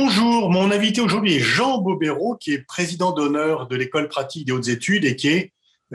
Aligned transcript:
Bonjour, 0.00 0.48
mon 0.48 0.70
invité 0.70 1.00
aujourd'hui 1.00 1.34
est 1.34 1.40
Jean 1.40 1.78
Bobéro, 1.78 2.36
qui 2.36 2.52
est 2.52 2.60
président 2.60 3.10
d'honneur 3.10 3.66
de 3.66 3.74
l'école 3.74 4.08
pratique 4.08 4.46
des 4.46 4.52
hautes 4.52 4.68
études 4.68 5.04
et 5.04 5.16
qui 5.16 5.26
est 5.26 5.52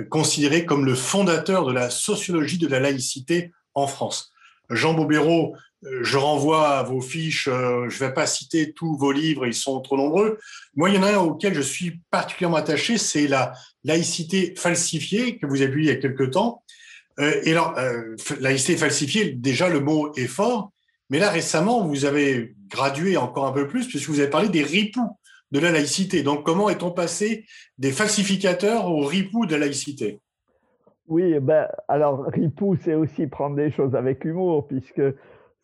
considéré 0.10 0.66
comme 0.66 0.86
le 0.86 0.94
fondateur 0.94 1.66
de 1.66 1.72
la 1.72 1.90
sociologie 1.90 2.58
de 2.58 2.68
la 2.68 2.82
laïcité 2.82 3.54
en 3.74 3.88
France. 3.88 4.34
Jean 4.70 4.94
Bobéro, 4.94 5.56
euh, 5.86 6.04
je 6.04 6.18
renvoie 6.18 6.80
à 6.80 6.84
vos 6.84 7.00
fiches, 7.00 7.48
euh, 7.48 7.88
je 7.88 8.04
ne 8.04 8.10
vais 8.10 8.14
pas 8.14 8.28
citer 8.28 8.74
tous 8.74 8.98
vos 8.98 9.14
livres, 9.14 9.48
ils 9.48 9.54
sont 9.54 9.80
trop 9.80 9.96
nombreux. 9.96 10.38
Moi, 10.76 10.90
il 10.90 10.96
y 10.96 11.00
en 11.00 11.04
a 11.04 11.14
un 11.14 11.20
auquel 11.20 11.54
je 11.54 11.62
suis 11.62 12.02
particulièrement 12.12 12.58
attaché, 12.58 12.98
c'est 12.98 13.28
la 13.28 13.54
laïcité 13.86 14.54
falsifiée 14.58 15.38
que 15.38 15.46
vous 15.46 15.62
avez 15.62 15.72
lu 15.72 15.84
il 15.84 15.88
y 15.88 15.92
a 15.92 15.96
quelque 15.96 16.26
temps. 16.26 16.62
Euh, 17.22 17.40
et 17.46 17.52
alors, 17.52 17.74
laïcité 18.42 18.76
falsifiée, 18.76 19.32
déjà 19.32 19.70
le 19.70 19.80
mot 19.80 20.14
est 20.16 20.28
fort, 20.28 20.74
mais 21.10 21.20
là 21.20 21.30
récemment, 21.30 21.86
vous 21.86 22.06
avez 22.06 22.56
gradué 22.70 23.18
encore 23.18 23.46
un 23.46 23.52
peu 23.52 23.68
plus 23.68 23.88
puisque 23.88 24.10
vous 24.10 24.20
avez 24.20 24.30
parlé 24.30 24.50
des 24.50 24.64
ripoux 24.64 25.18
de 25.52 25.60
la 25.60 25.72
laïcité. 25.72 26.24
Donc, 26.24 26.44
comment 26.44 26.70
est-on 26.70 26.92
passé 26.92 27.46
des 27.78 27.92
falsificateurs 27.92 28.90
aux 28.90 29.06
ripoux 29.06 29.46
de 29.46 29.52
la 29.54 29.60
laïcité? 29.60 30.20
Oui, 31.08 31.40
ben, 31.40 31.68
alors, 31.88 32.26
ripoux, 32.26 32.76
c'est 32.76 32.96
aussi 32.96 33.28
prendre 33.28 33.56
des 33.56 33.70
choses 33.70 33.94
avec 33.94 34.26
humour, 34.26 34.68
puisque 34.68 35.02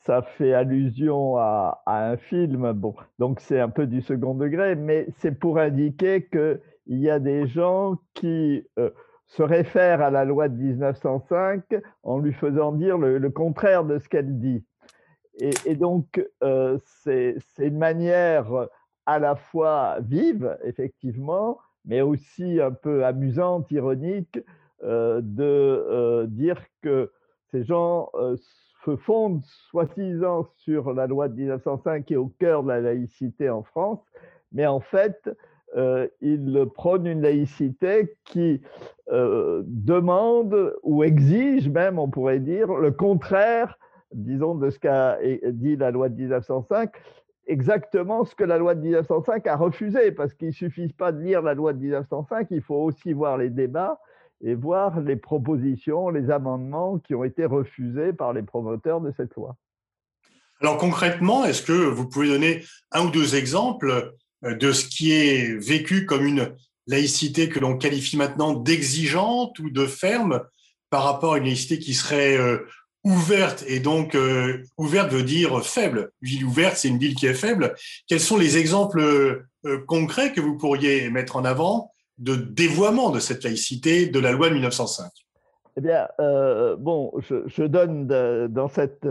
ça 0.06 0.22
fait 0.22 0.54
allusion 0.54 1.38
à, 1.38 1.82
un 1.88 2.18
film. 2.18 2.72
Bon, 2.74 2.96
donc 3.18 3.40
c'est 3.40 3.60
un 3.60 3.70
peu 3.70 3.88
du 3.88 4.02
second 4.02 4.36
degré, 4.36 4.76
mais 4.76 5.08
c'est 5.18 5.38
pour 5.38 5.58
indiquer 5.58 6.28
qu'il 6.32 7.00
y 7.00 7.10
a 7.10 7.20
des 7.20 7.48
gens 7.48 7.98
qui 8.14 8.64
euh, 8.78 8.92
se 9.28 9.44
réfèrent 9.44 10.02
à 10.02 10.10
la 10.10 10.26
loi 10.26 10.50
de 10.50 10.56
1905 10.56 11.64
en 12.04 12.20
lui 12.20 12.34
faisant 12.34 12.72
dire 12.72 12.98
le, 12.98 13.30
contraire 13.30 13.84
de 13.86 14.00
ce 14.00 14.10
qu'elle 14.10 14.40
dit. 14.40 14.64
Et, 15.40 15.76
donc, 15.76 16.26
euh, 16.44 16.78
c'est 17.04 17.38
une 17.60 17.78
manière 17.78 18.68
à 19.06 19.20
la 19.20 19.36
fois 19.36 19.98
vive, 20.02 20.58
effectivement, 20.64 21.60
mais 21.86 22.02
aussi 22.02 22.60
un 22.62 22.72
peu 22.72 23.06
amusante, 23.06 23.72
ironique, 23.72 24.40
euh, 24.84 25.20
de 25.22 25.44
euh, 25.44 26.26
dire 26.28 26.62
que 26.82 27.12
ces 27.52 27.64
gens 27.64 28.10
euh, 28.14 28.38
se 28.86 28.96
fondent 28.96 29.44
soi-disant 29.70 30.48
sur 30.56 30.94
la 30.94 31.06
loi 31.06 31.28
de 31.28 31.36
1905 31.36 32.06
qui 32.06 32.14
est 32.14 32.18
au 32.18 32.32
cœur 32.40 32.64
de 32.64 32.70
la 32.70 32.80
laïcité 32.80 33.50
en 33.50 33.64
France, 33.64 34.00
mais 34.54 34.66
en 34.68 34.80
fait, 34.80 35.30
ils 36.22 36.66
prônent 36.74 37.06
une 37.06 37.22
laïcité 37.22 38.16
qui 38.24 38.62
demande 39.08 40.74
ou 40.82 41.04
exige 41.04 41.70
même, 41.70 42.00
on 42.00 42.10
pourrait 42.10 42.40
dire, 42.40 42.74
le 42.74 42.92
contraire, 42.92 43.78
disons, 44.14 44.56
de 44.56 44.70
ce 44.70 44.80
qu'a 44.80 45.18
dit 45.52 45.76
la 45.76 45.92
loi 45.92 46.10
de 46.10 46.16
1905, 46.16 46.92
exactement 47.48 48.24
ce 48.26 48.36
que 48.36 48.44
la 48.44 48.58
loi 48.58 48.76
de 48.76 48.82
1905 48.82 49.48
a 49.48 49.56
refusé, 49.56 50.12
parce 50.12 50.34
qu'il 50.34 50.50
ne 50.50 50.54
suffit 50.54 50.88
pas 50.94 51.12
de 51.12 51.22
lire 51.22 51.42
la 51.42 51.54
loi 51.54 51.74
de 51.74 51.80
1905, 51.80 52.48
il 52.52 52.62
faut 52.62 52.76
aussi 52.76 53.14
voir 53.14 53.38
les 53.38 53.50
débats 53.50 54.00
et 54.42 54.56
voir 54.56 55.02
les 55.02 55.16
propositions, 55.16 56.10
les 56.10 56.32
amendements 56.32 57.00
qui 57.00 57.16
ont 57.16 57.24
été 57.24 57.46
refusés 57.46 58.14
par 58.14 58.34
les 58.34 58.44
promoteurs 58.44 59.02
de 59.02 59.12
cette 59.18 59.36
loi. 59.36 59.56
Alors 60.62 60.78
concrètement, 60.78 61.46
est-ce 61.46 61.62
que 61.62 61.74
vous 61.74 62.08
pouvez 62.08 62.28
donner 62.28 62.64
un 62.92 63.06
ou 63.06 63.10
deux 63.10 63.36
exemples 63.36 64.14
euh, 64.44 64.56
de 64.56 64.72
ce 64.72 64.88
qui 64.88 65.12
est 65.12 65.58
vécu 65.58 66.06
comme 66.06 66.26
une 66.26 66.54
laïcité 66.88 67.50
que 67.50 67.60
l'on 67.60 67.78
qualifie 67.78 68.18
maintenant 68.18 68.54
d'exigeante 68.54 69.58
ou 69.60 69.70
de 69.70 69.86
ferme 69.86 70.42
par 70.90 71.04
rapport 71.04 71.36
à 71.36 71.38
une 71.38 71.46
laïcité 71.46 71.80
qui 71.80 71.94
serait 71.94 72.38
euh, 72.38 72.66
ouverte, 73.04 73.64
et 73.68 73.80
donc 73.80 74.16
euh, 74.16 74.64
ouverte 74.78 75.12
veut 75.12 75.24
dire 75.24 75.66
faible. 75.66 76.12
Ville 76.22 76.46
ouverte, 76.46 76.78
c'est 76.78 76.90
une 76.90 76.98
ville 76.98 77.16
qui 77.16 77.28
est 77.28 77.34
faible. 77.34 77.76
Quels 78.08 78.20
sont 78.20 78.38
les 78.38 78.58
exemples 78.58 79.00
euh, 79.02 79.78
concrets 79.88 80.32
que 80.34 80.42
vous 80.42 80.58
pourriez 80.58 81.10
mettre 81.10 81.36
en 81.36 81.46
avant 81.46 81.92
de 82.18 82.36
dévoiement 82.36 83.10
de 83.10 83.20
cette 83.20 83.44
laïcité 83.44 84.08
de 84.08 84.20
la 84.20 84.32
loi 84.32 84.50
de 84.50 84.56
1905 84.56 85.10
eh 85.78 85.82
bien, 85.82 86.10
euh, 86.20 86.76
bon, 86.76 87.14
je, 87.20 87.64
donne 87.64 88.06
dans 88.08 88.68
cette, 88.68 89.08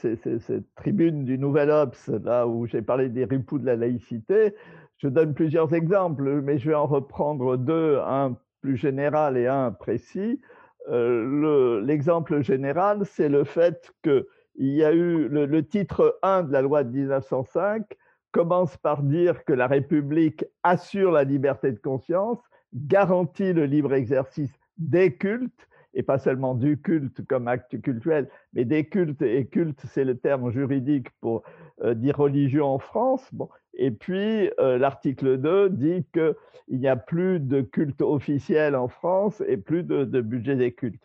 cette, 0.00 0.74
tribune 0.74 1.24
du 1.24 1.38
Nouvel 1.38 1.70
Obs, 1.70 2.10
là 2.24 2.48
où 2.48 2.66
j'ai 2.66 2.82
parlé 2.82 3.08
des 3.08 3.24
ripoux 3.24 3.60
de 3.60 3.66
la 3.66 3.76
laïcité, 3.76 4.52
je 4.96 5.06
donne 5.06 5.32
plusieurs 5.32 5.74
exemples, 5.74 6.42
mais 6.42 6.58
je 6.58 6.70
vais 6.70 6.74
en 6.74 6.86
reprendre 6.86 7.56
deux, 7.56 7.98
un 8.04 8.36
plus 8.60 8.76
général 8.76 9.36
et 9.36 9.46
un 9.46 9.70
précis. 9.70 10.40
L'exemple 10.88 12.42
général, 12.42 13.04
c'est 13.04 13.28
le 13.28 13.44
fait 13.44 13.92
qu'il 14.02 14.24
y 14.58 14.84
a 14.84 14.92
eu 14.92 15.28
le, 15.28 15.62
titre 15.66 16.18
1 16.22 16.44
de 16.44 16.52
la 16.52 16.62
loi 16.62 16.84
de 16.84 16.90
1905 16.90 17.84
commence 18.32 18.76
par 18.76 19.02
dire 19.02 19.44
que 19.44 19.52
la 19.52 19.66
République 19.66 20.44
assure 20.62 21.12
la 21.12 21.24
liberté 21.24 21.72
de 21.72 21.78
conscience, 21.78 22.38
garantit 22.74 23.52
le 23.52 23.64
libre 23.64 23.94
exercice 23.94 24.52
des 24.76 25.14
cultes, 25.14 25.68
et 25.94 26.02
pas 26.02 26.18
seulement 26.18 26.54
du 26.54 26.80
culte 26.80 27.26
comme 27.26 27.48
acte 27.48 27.80
cultuel, 27.80 28.28
mais 28.52 28.64
des 28.64 28.84
cultes, 28.84 29.22
et 29.22 29.46
culte, 29.46 29.80
c'est 29.86 30.04
le 30.04 30.16
terme 30.18 30.50
juridique 30.50 31.08
pour 31.20 31.42
euh, 31.82 31.94
dire 31.94 32.16
religion 32.16 32.66
en 32.66 32.78
France. 32.78 33.26
Bon, 33.32 33.48
et 33.78 33.92
puis, 33.92 34.50
euh, 34.58 34.76
l'article 34.76 35.38
2 35.38 35.70
dit 35.70 36.04
qu'il 36.12 36.34
n'y 36.68 36.88
a 36.88 36.96
plus 36.96 37.38
de 37.38 37.60
culte 37.60 38.02
officiel 38.02 38.74
en 38.74 38.88
France 38.88 39.42
et 39.46 39.56
plus 39.56 39.84
de, 39.84 40.20
budget 40.20 40.56
des 40.56 40.72
cultes. 40.72 41.02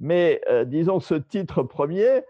Mais, 0.00 0.40
euh, 0.50 0.64
disons, 0.64 0.98
ce 0.98 1.14
titre 1.14 1.62
premier 1.62 2.22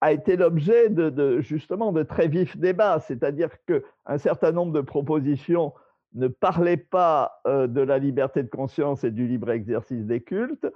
a 0.00 0.12
été 0.12 0.36
l'objet 0.36 0.90
de, 0.90 1.40
justement 1.40 1.92
de 1.92 2.02
très 2.02 2.26
vifs 2.26 2.56
débats, 2.56 2.98
c'est-à-dire 2.98 3.50
qu'un 3.66 4.18
certain 4.18 4.50
nombre 4.50 4.72
de 4.72 4.80
propositions 4.80 5.72
ne 6.14 6.26
parlaient 6.26 6.76
pas 6.76 7.40
euh, 7.46 7.68
de 7.68 7.80
la 7.80 7.98
liberté 7.98 8.42
de 8.42 8.48
conscience 8.48 9.04
et 9.04 9.12
du 9.12 9.28
libre 9.28 9.50
exercice 9.52 10.04
des 10.04 10.20
cultes, 10.20 10.66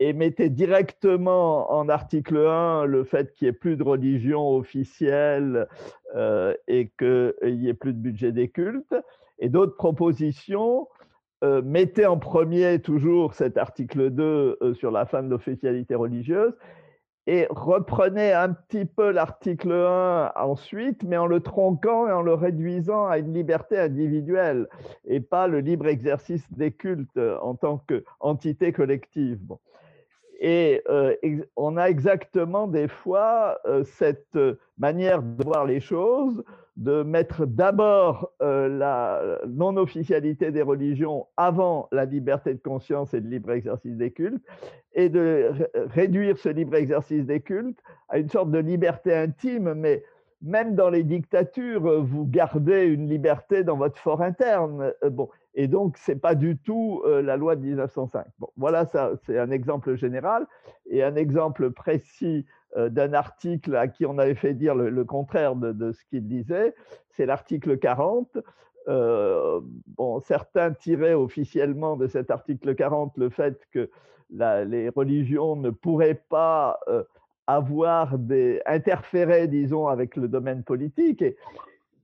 et 0.00 0.12
mettait 0.12 0.48
directement 0.48 1.72
en 1.72 1.88
article 1.88 2.38
1 2.38 2.84
le 2.84 3.04
fait 3.04 3.34
qu'il 3.34 3.46
n'y 3.46 3.50
ait 3.50 3.58
plus 3.58 3.76
de 3.76 3.82
religion 3.82 4.56
officielle 4.56 5.68
euh, 6.14 6.54
et 6.66 6.90
qu'il 6.98 7.58
n'y 7.58 7.68
ait 7.68 7.74
plus 7.74 7.92
de 7.92 7.98
budget 7.98 8.32
des 8.32 8.48
cultes. 8.48 8.94
Et 9.38 9.48
d'autres 9.48 9.76
propositions 9.76 10.88
euh, 11.44 11.62
mettaient 11.62 12.06
en 12.06 12.18
premier 12.18 12.80
toujours 12.80 13.34
cet 13.34 13.56
article 13.56 14.10
2 14.10 14.58
sur 14.74 14.90
la 14.90 15.06
fin 15.06 15.22
de 15.22 15.28
l'officialité 15.28 15.94
religieuse 15.94 16.54
et 17.28 17.46
reprenait 17.50 18.32
un 18.32 18.54
petit 18.54 18.86
peu 18.86 19.10
l'article 19.10 19.70
1 19.70 20.32
ensuite, 20.34 21.02
mais 21.02 21.18
en 21.18 21.26
le 21.26 21.40
tronquant 21.40 22.08
et 22.08 22.12
en 22.12 22.22
le 22.22 22.32
réduisant 22.32 23.06
à 23.06 23.18
une 23.18 23.34
liberté 23.34 23.78
individuelle 23.78 24.66
et 25.04 25.20
pas 25.20 25.46
le 25.46 25.60
libre 25.60 25.88
exercice 25.88 26.50
des 26.50 26.72
cultes 26.72 27.20
en 27.42 27.54
tant 27.54 27.84
qu'entité 27.86 28.72
collective. 28.72 29.42
Et 30.40 30.82
euh, 30.88 31.14
on 31.56 31.76
a 31.76 31.90
exactement 31.90 32.66
des 32.66 32.88
fois 32.88 33.58
euh, 33.66 33.84
cette 33.84 34.38
manière 34.78 35.22
de 35.22 35.44
voir 35.44 35.66
les 35.66 35.80
choses 35.80 36.42
de 36.78 37.02
mettre 37.02 37.44
d'abord 37.44 38.30
euh, 38.40 38.68
la 38.68 39.40
non-officialité 39.48 40.52
des 40.52 40.62
religions 40.62 41.26
avant 41.36 41.88
la 41.90 42.04
liberté 42.04 42.54
de 42.54 42.60
conscience 42.60 43.12
et 43.14 43.20
le 43.20 43.28
libre 43.28 43.50
exercice 43.50 43.96
des 43.96 44.12
cultes, 44.12 44.44
et 44.94 45.08
de 45.08 45.50
réduire 45.74 46.38
ce 46.38 46.48
libre 46.48 46.76
exercice 46.76 47.26
des 47.26 47.40
cultes 47.40 47.80
à 48.08 48.18
une 48.18 48.28
sorte 48.28 48.52
de 48.52 48.58
liberté 48.58 49.12
intime, 49.12 49.74
mais 49.74 50.04
même 50.42 50.74
dans 50.74 50.90
les 50.90 51.02
dictatures, 51.02 52.04
vous 52.04 52.26
gardez 52.26 52.84
une 52.84 53.08
liberté 53.08 53.64
dans 53.64 53.76
votre 53.76 53.98
fort 53.98 54.22
interne. 54.22 54.92
Euh, 55.02 55.10
bon, 55.10 55.28
et 55.54 55.66
donc, 55.66 55.98
ce 55.98 56.12
n'est 56.12 56.18
pas 56.18 56.34
du 56.34 56.56
tout 56.56 57.02
euh, 57.04 57.20
la 57.22 57.36
loi 57.36 57.56
de 57.56 57.62
1905. 57.62 58.24
Bon, 58.38 58.48
voilà, 58.56 58.86
ça, 58.86 59.12
c'est 59.26 59.38
un 59.38 59.50
exemple 59.50 59.96
général. 59.96 60.46
Et 60.88 61.02
un 61.02 61.16
exemple 61.16 61.70
précis 61.70 62.46
euh, 62.76 62.90
d'un 62.90 63.14
article 63.14 63.74
à 63.76 63.88
qui 63.88 64.04
on 64.04 64.18
avait 64.18 64.34
fait 64.34 64.54
dire 64.54 64.74
le, 64.74 65.04
contraire 65.04 65.56
de, 65.56 65.92
ce 65.92 66.04
qu'il 66.04 66.28
disait, 66.28 66.74
c'est 67.10 67.26
l'article 67.26 67.78
40. 67.78 68.38
Euh, 68.88 69.60
bon, 69.96 70.20
certains 70.20 70.72
tiraient 70.72 71.14
officiellement 71.14 71.96
de 71.96 72.06
cet 72.06 72.30
article 72.30 72.74
40 72.74 73.16
le 73.16 73.30
fait 73.30 73.60
que 73.72 73.90
les 74.30 74.90
religions 74.90 75.56
ne 75.56 75.70
pourraient 75.70 76.22
pas 76.28 76.78
euh, 76.88 77.02
avoir 77.48 78.18
des 78.18 78.60
interférer, 78.66 79.48
disons, 79.48 79.88
avec 79.88 80.16
le 80.16 80.28
domaine 80.28 80.62
politique. 80.62 81.24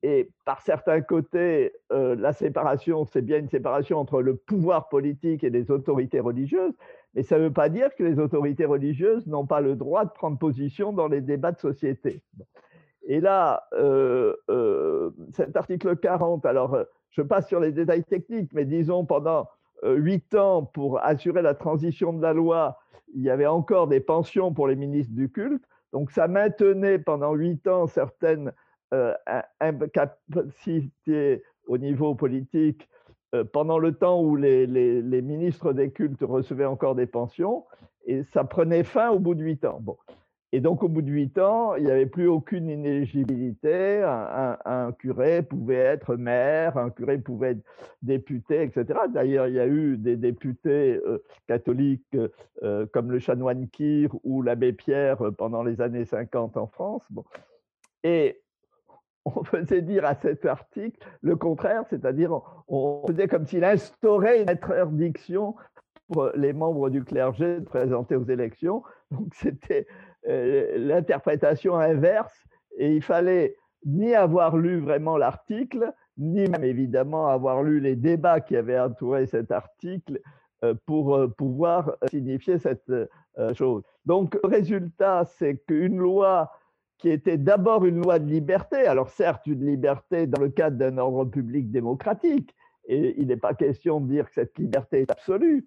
Et, 0.02 0.30
par 0.44 0.62
certains 0.62 1.00
côtés, 1.00 1.72
la 1.90 2.32
séparation, 2.32 3.04
c'est 3.04 3.22
bien 3.22 3.38
une 3.38 3.48
séparation 3.48 3.98
entre 3.98 4.20
le 4.20 4.36
pouvoir 4.36 4.88
politique 4.88 5.44
et 5.44 5.50
les 5.50 5.70
autorités 5.70 6.20
religieuses, 6.20 6.74
mais 7.14 7.22
ça 7.22 7.38
ne 7.38 7.44
veut 7.44 7.52
pas 7.52 7.68
dire 7.68 7.94
que 7.94 8.02
les 8.02 8.18
autorités 8.18 8.66
religieuses 8.66 9.26
n'ont 9.26 9.46
pas 9.46 9.60
le 9.60 9.76
droit 9.76 10.04
de 10.04 10.10
prendre 10.10 10.38
position 10.38 10.92
dans 10.92 11.08
les 11.08 11.20
débats 11.22 11.52
de 11.52 11.58
société. 11.58 12.22
Et 13.06 13.20
là, 13.20 13.64
euh, 13.74 14.34
euh, 14.50 15.10
cet 15.32 15.56
article 15.56 15.96
40, 15.96 16.46
alors 16.46 16.78
je 17.10 17.22
passe 17.22 17.48
sur 17.48 17.60
les 17.60 17.72
détails 17.72 18.04
techniques, 18.04 18.52
mais 18.54 18.64
disons 18.64 19.04
pendant 19.04 19.46
euh, 19.84 19.96
huit 19.96 20.34
ans, 20.34 20.64
pour 20.64 21.02
assurer 21.04 21.42
la 21.42 21.54
transition 21.54 22.12
de 22.12 22.22
la 22.22 22.32
loi, 22.32 22.78
il 23.14 23.22
y 23.22 23.30
avait 23.30 23.46
encore 23.46 23.86
des 23.88 24.00
pensions 24.00 24.52
pour 24.52 24.66
les 24.66 24.76
ministres 24.76 25.14
du 25.14 25.30
culte. 25.30 25.64
Donc 25.92 26.10
ça 26.10 26.26
maintenait 26.28 26.98
pendant 26.98 27.34
huit 27.34 27.66
ans 27.66 27.86
certaines 27.86 28.52
incapacité 29.60 31.42
au 31.66 31.78
niveau 31.78 32.14
politique 32.14 32.88
pendant 33.52 33.78
le 33.78 33.92
temps 33.92 34.22
où 34.22 34.36
les, 34.36 34.66
ministres 35.22 35.72
des 35.72 35.90
cultes 35.90 36.22
recevaient 36.22 36.64
encore 36.64 36.94
des 36.94 37.06
pensions, 37.06 37.64
et 38.06 38.22
ça 38.22 38.44
prenait 38.44 38.84
fin 38.84 39.10
au 39.10 39.18
bout 39.18 39.34
de 39.34 39.42
huit 39.42 39.64
ans. 39.64 39.78
Bon. 39.80 39.96
Et 40.54 40.60
donc, 40.60 40.84
au 40.84 40.88
bout 40.88 41.02
de 41.02 41.10
huit 41.10 41.36
ans, 41.38 41.74
il 41.74 41.82
n'y 41.82 41.90
avait 41.90 42.06
plus 42.06 42.28
aucune 42.28 42.70
inéligibilité. 42.70 44.04
Un, 44.04 44.92
curé 44.92 45.42
pouvait 45.42 45.74
être 45.74 46.14
maire, 46.14 46.78
un 46.78 46.90
curé 46.90 47.18
pouvait 47.18 47.50
être 47.50 47.64
député, 48.02 48.62
etc. 48.62 49.00
D'ailleurs, 49.12 49.48
il 49.48 49.54
y 49.54 49.58
a 49.58 49.66
eu 49.66 49.96
des 49.96 50.16
députés 50.16 51.00
euh, 51.04 51.18
catholiques 51.48 52.16
euh, 52.62 52.86
comme 52.92 53.10
le 53.10 53.18
chanoine 53.18 53.68
Kir 53.68 54.10
ou 54.22 54.42
l'abbé 54.42 54.72
Pierre 54.72 55.22
euh, 55.22 55.32
pendant 55.32 55.64
les 55.64 55.80
années 55.80 56.04
50 56.04 56.56
en 56.56 56.68
France. 56.68 57.02
Bon. 57.10 57.24
Et 58.04 58.40
on 59.24 59.42
faisait 59.42 59.82
dire 59.82 60.04
à 60.04 60.14
cet 60.14 60.46
article 60.46 61.04
le 61.20 61.34
contraire, 61.34 61.82
c'est-à-dire 61.90 62.40
on 62.68 63.02
faisait 63.08 63.26
comme 63.26 63.48
s'il 63.48 63.64
instaurait 63.64 64.42
une 64.42 64.50
interdiction 64.50 65.56
pour 66.12 66.30
les 66.36 66.52
membres 66.52 66.90
du 66.90 67.02
clergé 67.02 67.58
de 67.58 67.64
présenter 67.64 68.14
aux 68.14 68.26
élections. 68.26 68.84
Donc 69.10 69.34
c'était 69.34 69.88
l'interprétation 70.26 71.76
inverse 71.76 72.44
et 72.76 72.94
il 72.94 73.02
fallait 73.02 73.56
ni 73.84 74.14
avoir 74.14 74.56
lu 74.56 74.80
vraiment 74.80 75.16
l'article, 75.16 75.92
ni 76.16 76.48
même 76.48 76.64
évidemment 76.64 77.28
avoir 77.28 77.62
lu 77.62 77.80
les 77.80 77.96
débats 77.96 78.40
qui 78.40 78.56
avaient 78.56 78.78
entouré 78.78 79.26
cet 79.26 79.50
article 79.50 80.20
euh, 80.64 80.74
pour 80.86 81.14
euh, 81.14 81.28
pouvoir 81.28 81.96
signifier 82.08 82.58
cette 82.58 82.90
chose. 83.54 83.82
Donc, 84.06 84.38
le 84.42 84.48
résultat, 84.48 85.24
c'est 85.24 85.56
qu'une 85.66 85.98
loi 85.98 86.50
qui 86.98 87.10
était 87.10 87.36
d'abord 87.36 87.84
une 87.84 88.02
loi 88.02 88.18
de 88.18 88.30
liberté, 88.30 88.86
alors 88.86 89.10
certes 89.10 89.46
une 89.46 89.66
liberté 89.66 90.26
dans 90.26 90.40
le 90.40 90.48
cadre 90.48 90.76
d'un 90.76 90.98
ordre 90.98 91.24
public 91.24 91.70
démocratique, 91.70 92.54
et 92.86 93.20
il 93.20 93.26
n'est 93.26 93.36
pas 93.36 93.54
question 93.54 94.00
de 94.00 94.08
dire 94.08 94.26
que 94.26 94.34
cette 94.34 94.56
liberté 94.58 95.00
est 95.00 95.10
absolue, 95.10 95.66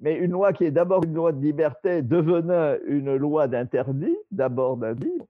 mais 0.00 0.16
une 0.16 0.32
loi 0.32 0.52
qui 0.52 0.64
est 0.64 0.70
d'abord 0.70 1.04
une 1.04 1.14
loi 1.14 1.32
de 1.32 1.40
liberté 1.40 2.02
devenait 2.02 2.80
une 2.86 3.16
loi 3.16 3.48
d'interdit, 3.48 4.16
d'abord 4.30 4.76
d'interdit, 4.76 5.20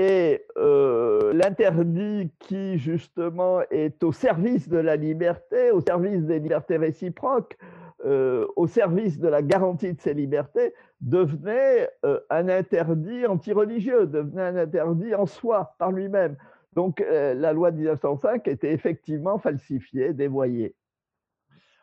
et 0.00 0.46
euh, 0.56 1.34
l'interdit 1.34 2.30
qui 2.38 2.78
justement 2.78 3.60
est 3.70 4.02
au 4.02 4.12
service 4.12 4.66
de 4.66 4.78
la 4.78 4.96
liberté, 4.96 5.70
au 5.72 5.82
service 5.82 6.22
des 6.24 6.38
libertés 6.38 6.78
réciproques, 6.78 7.58
euh, 8.06 8.46
au 8.56 8.66
service 8.66 9.18
de 9.18 9.28
la 9.28 9.42
garantie 9.42 9.92
de 9.92 10.00
ces 10.00 10.14
libertés, 10.14 10.72
devenait 11.02 11.90
euh, 12.06 12.18
un 12.30 12.48
interdit 12.48 13.26
antireligieux, 13.26 14.06
devenait 14.06 14.40
un 14.40 14.56
interdit 14.56 15.14
en 15.14 15.26
soi, 15.26 15.74
par 15.78 15.92
lui-même. 15.92 16.36
Donc 16.72 17.00
la 17.00 17.52
loi 17.52 17.72
de 17.72 17.78
1905 17.78 18.46
était 18.46 18.72
effectivement 18.72 19.38
falsifiée, 19.38 20.14
dévoyée. 20.14 20.76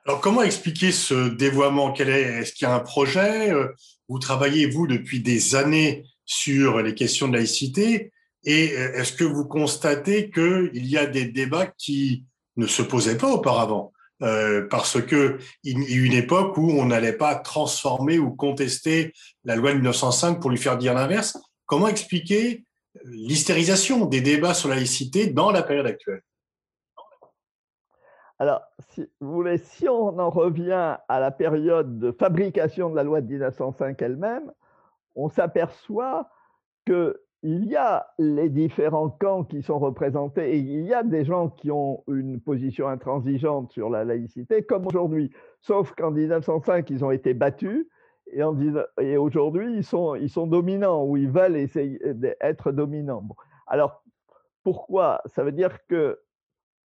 Alors, 0.07 0.21
comment 0.21 0.42
expliquer 0.42 0.94
ce 0.94 1.27
dévoiement? 1.27 1.94
Est, 1.94 2.07
Est-ce 2.07 2.54
qu'il 2.54 2.65
y 2.65 2.71
a 2.71 2.74
un 2.74 2.80
projet? 2.80 3.51
Euh, 3.51 3.74
Vous 4.07 4.19
travaillez, 4.19 4.65
vous, 4.65 4.88
depuis 4.88 5.19
des 5.19 5.54
années 5.54 6.06
sur 6.25 6.81
les 6.81 6.95
questions 6.95 7.27
de 7.27 7.36
laïcité. 7.36 8.13
Et 8.45 8.71
euh, 8.71 8.94
est-ce 8.94 9.12
que 9.12 9.25
vous 9.25 9.44
constatez 9.44 10.30
qu'il 10.30 10.88
y 10.88 10.98
a 10.98 11.07
des 11.07 11.25
débats 11.25 11.68
qui 11.77 12.24
ne 12.56 12.68
se 12.68 12.81
posaient 12.81 13.18
pas 13.18 13.30
auparavant? 13.30 13.92
Euh, 14.24 14.65
parce 14.69 15.01
que 15.01 15.39
il 15.63 15.83
y 15.83 15.94
a 15.94 15.98
eu 15.98 16.06
une 16.06 16.13
époque 16.13 16.57
où 16.57 16.71
on 16.71 16.86
n'allait 16.86 17.12
pas 17.13 17.36
transformer 17.36 18.18
ou 18.18 18.31
contester 18.31 19.12
la 19.44 19.57
loi 19.57 19.71
de 19.71 19.75
1905 19.75 20.39
pour 20.39 20.50
lui 20.50 20.57
faire 20.57 20.77
dire 20.77 20.94
l'inverse. 20.94 21.38
Comment 21.65 21.89
expliquer 21.89 22.63
l'hystérisation 23.03 24.06
des 24.06 24.21
débats 24.21 24.53
sur 24.53 24.69
la 24.69 24.75
laïcité 24.75 25.27
dans 25.27 25.51
la 25.51 25.63
période 25.63 25.86
actuelle? 25.86 26.21
Alors, 28.39 28.62
si 28.89 29.10
vous 29.19 29.34
voulez, 29.34 29.57
si 29.57 29.89
on 29.89 30.19
en 30.19 30.30
revient 30.30 30.98
à 31.07 31.19
la 31.19 31.31
période 31.31 31.98
de 31.98 32.12
fabrication 32.12 32.89
de 32.89 32.95
la 32.95 33.04
loi 33.04 33.22
de 33.22 33.28
1905 33.28 34.00
elle-même, 34.01 34.51
on 35.16 35.28
s'aperçoit 35.28 36.30
qu'il 36.86 37.16
y 37.66 37.75
a 37.75 38.07
les 38.19 38.50
différents 38.50 39.10
camps 39.10 39.44
qui 39.44 39.63
sont 39.63 39.80
représentés 39.80 40.51
et 40.51 40.57
il 40.57 40.86
y 40.86 40.94
a 40.94 41.04
des 41.04 41.25
gens 41.25 41.50
qui 41.50 41.72
ont 41.72 42.04
une 42.07 42.39
position 42.39 42.88
intransigeante 42.88 43.72
sur 43.72 43.89
la 43.89 44.06
laïcité, 44.06 44.62
comme 44.63 44.86
aujourd'hui. 44.86 45.31
Sauf 45.60 45.94
qu'en 45.95 46.12
1905, 46.12 46.88
ils 46.92 47.04
ont 47.04 47.12
été 47.12 47.34
battus 47.34 47.88
et, 48.31 48.44
aujourd'hui, 49.18 49.78
ils 49.78 49.84
sont, 49.84 50.13
ils 50.13 50.30
sont 50.30 50.45
dominants 50.45 51.06
ou 51.06 51.18
ils 51.18 51.30
veulent 51.30 51.56
essayer 51.56 52.00
d'être 52.13 52.72
dominants. 52.72 53.24
Alors, 53.66 54.04
pourquoi? 54.63 55.22
Ça 55.25 55.44
veut 55.44 55.54
dire 55.54 55.86
que 55.88 56.19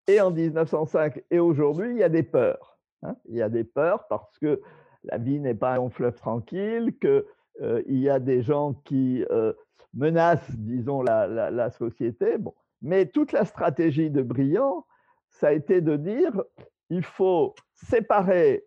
et 0.06 0.20
en 0.20 0.31
1905 0.31 1.22
et 1.31 1.38
aujourd'hui, 1.38 1.90
il 1.90 1.99
y 1.99 2.02
a 2.02 2.08
des 2.08 2.22
peurs. 2.22 2.78
Hein. 3.02 3.16
il 3.28 3.37
y 3.37 3.43
a 3.43 3.49
des 3.49 3.64
peurs 3.64 4.06
parce 4.08 4.38
que 4.38 4.60
la 5.04 5.19
vie 5.19 5.40
n'est 5.40 5.54
pas 5.54 5.76
un 5.76 5.90
fleuve 5.90 6.14
tranquille, 6.14 6.96
qu'il 7.00 7.25
euh, 7.62 7.82
y 7.88 8.08
a 8.08 8.20
des 8.20 8.43
gens 8.43 8.75
qui 8.84 9.25
euh, 9.31 9.52
menacent, 9.94 10.50
disons, 10.56 11.02
la, 11.02 11.70
société. 11.70 12.38
Bon. 12.38 12.54
Mais 12.81 13.06
toute 13.06 13.32
la 13.32 13.44
stratégie 13.44 14.10
de 14.10 14.22
Briand, 14.22 14.87
ça 15.28 15.49
a 15.49 15.52
été 15.52 15.81
de 15.81 15.96
dire 15.96 16.43
il 16.90 17.02
faut 17.02 17.54
séparer 17.75 18.64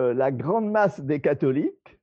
euh, 0.00 0.12
la 0.12 0.30
grande 0.30 0.70
masse 0.70 1.00
des 1.00 1.20
catholiques 1.20 1.98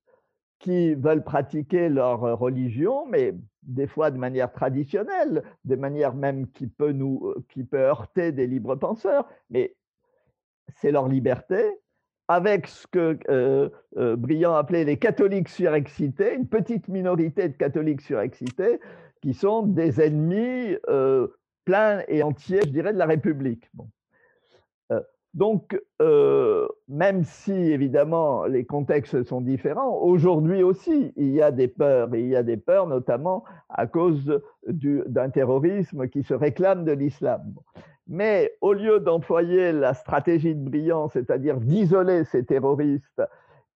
qui 0.59 0.95
veulent 0.95 1.23
pratiquer 1.23 1.89
leur 1.89 2.21
religion, 2.39 3.05
mais 3.05 3.35
des 3.65 3.87
fois 3.87 4.11
de 4.11 4.17
manière 4.17 4.51
traditionnelle, 4.51 5.43
de 5.65 5.75
manière 5.75 6.13
même 6.13 6.49
qui 6.51 6.67
peut 6.67 6.91
nous, 6.91 7.27
euh, 7.27 7.45
qui 7.49 7.63
peut 7.63 7.79
heurter 7.79 8.31
des 8.31 8.47
libres 8.47 8.75
penseurs, 8.75 9.27
mais 9.49 9.75
c'est 10.75 10.91
leur 10.91 11.07
liberté, 11.07 11.63
avec 12.27 12.67
ce 12.67 12.87
que 12.87 13.19
euh, 13.29 13.69
euh, 13.97 14.15
Briand 14.15 14.55
appelait 14.55 14.85
les 14.85 14.97
catholiques 14.97 15.49
surexcités, 15.49 16.35
une 16.35 16.47
petite 16.47 16.87
minorité 16.87 17.49
de 17.49 17.57
catholiques 17.57 18.01
surexcités, 18.01 18.79
qui 19.21 19.33
sont 19.33 19.63
des 19.63 20.01
ennemis 20.01 20.75
pleins 21.63 22.01
et 22.09 22.23
entiers, 22.23 22.59
je 22.65 22.69
dirais, 22.69 22.91
de 22.91 22.97
la 22.97 23.05
République. 23.05 23.69
Bon. 23.73 23.89
Donc, 25.33 25.79
euh, 25.99 26.67
même 26.87 27.23
si 27.23 27.53
évidemment 27.53 28.45
les 28.45 28.65
contextes 28.65 29.23
sont 29.23 29.41
différents, 29.41 29.97
aujourd'hui 29.97 30.61
aussi, 30.61 31.11
il 31.15 31.31
y 31.31 31.41
a 31.41 31.51
des 31.51 31.67
peurs, 31.67 32.13
et 32.13 32.21
il 32.21 32.27
y 32.27 32.35
a 32.35 32.43
des 32.43 32.57
peurs 32.57 32.85
notamment 32.85 33.43
à 33.69 33.87
cause 33.87 34.39
d'un 34.67 35.29
terrorisme 35.31 36.07
qui 36.07 36.23
se 36.23 36.35
réclame 36.35 36.85
de 36.85 36.91
l'islam. 36.91 37.55
Mais 38.07 38.53
au 38.61 38.73
lieu 38.73 38.99
d'employer 38.99 39.71
la 39.71 39.95
stratégie 39.95 40.53
de 40.53 40.69
Briand, 40.69 41.07
c'est-à-dire 41.07 41.59
d'isoler 41.59 42.25
ces 42.25 42.45
terroristes 42.45 43.21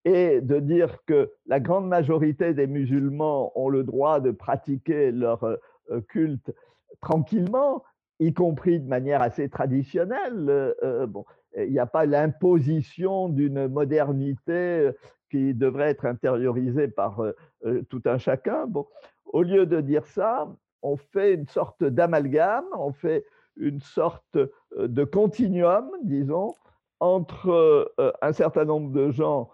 et 0.05 0.41
de 0.41 0.59
dire 0.59 1.03
que 1.05 1.31
la 1.47 1.59
grande 1.59 1.87
majorité 1.87 2.53
des 2.53 2.67
musulmans 2.67 3.51
ont 3.55 3.69
le 3.69 3.83
droit 3.83 4.19
de 4.19 4.31
pratiquer 4.31 5.11
leur 5.11 5.43
euh, 5.43 6.01
culte 6.07 6.53
tranquillement, 7.01 7.83
y 8.19 8.33
compris 8.33 8.79
de 8.79 8.87
manière 8.87 9.21
assez 9.21 9.49
traditionnelle, 9.49 10.73
euh, 10.83 11.07
bon, 11.07 11.25
il 11.65 11.71
n'y 11.71 11.79
a 11.79 11.85
pas 11.85 12.05
l'imposition 12.05 13.29
d'une 13.29 13.67
modernité 13.67 14.51
euh, 14.51 14.91
qui 15.29 15.53
devrait 15.53 15.89
être 15.89 16.05
intériorisée 16.05 16.87
par 16.87 17.19
euh, 17.19 17.35
euh, 17.65 17.83
tout 17.89 18.01
un 18.05 18.17
chacun. 18.17 18.67
Bon, 18.67 18.85
au 19.25 19.43
lieu 19.43 19.65
de 19.65 19.81
dire 19.81 20.05
ça, 20.05 20.47
on 20.81 20.95
fait 20.95 21.33
une 21.33 21.47
sorte 21.47 21.83
d'amalgame, 21.83 22.65
on 22.77 22.91
fait 22.93 23.25
une 23.57 23.81
sorte 23.81 24.37
de 24.77 25.03
continuum, 25.03 25.89
disons, 26.03 26.53
entre 26.99 27.91
un 28.21 28.31
certain 28.31 28.65
nombre 28.65 28.91
de 28.91 29.09
gens 29.09 29.49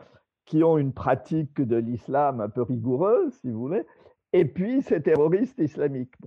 qui 0.46 0.62
ont 0.64 0.78
une 0.78 0.92
pratique 0.92 1.62
de 1.62 1.78
l'islam 1.78 2.42
un 2.42 2.50
peu 2.50 2.62
rigoureuse, 2.62 3.34
si 3.36 3.50
vous 3.50 3.60
voulez, 3.62 3.86
et 4.34 4.44
puis 4.44 4.82
ces 4.82 5.02
terroristes 5.02 5.60
islamiques. 5.60 6.18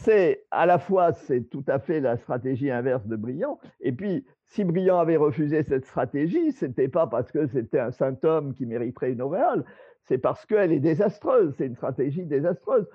C'est 0.00 0.44
à 0.52 0.64
la 0.64 0.78
fois, 0.78 1.12
c'est 1.12 1.50
tout 1.50 1.64
à 1.66 1.80
fait 1.80 2.00
la 2.00 2.16
stratégie 2.16 2.70
inverse 2.70 3.04
de 3.08 3.16
Briand, 3.16 3.58
et 3.80 3.90
puis 3.90 4.24
si 4.46 4.62
Briand 4.62 5.00
avait 5.00 5.16
refusé 5.16 5.64
cette 5.64 5.84
stratégie, 5.84 6.52
ce 6.52 6.66
n'était 6.66 6.86
pas 6.86 7.08
parce 7.08 7.32
que 7.32 7.46
c'était 7.46 7.80
un 7.80 7.90
symptôme 7.90 8.54
qui 8.54 8.64
mériterait 8.64 9.10
une 9.10 9.22
auréole, 9.22 9.64
c'est 10.04 10.18
parce 10.18 10.46
qu'elle 10.46 10.72
est 10.72 10.78
désastreuse, 10.78 11.52
c'est 11.56 11.66
une 11.66 11.74
stratégie 11.74 12.24
désastreuse. 12.24 12.86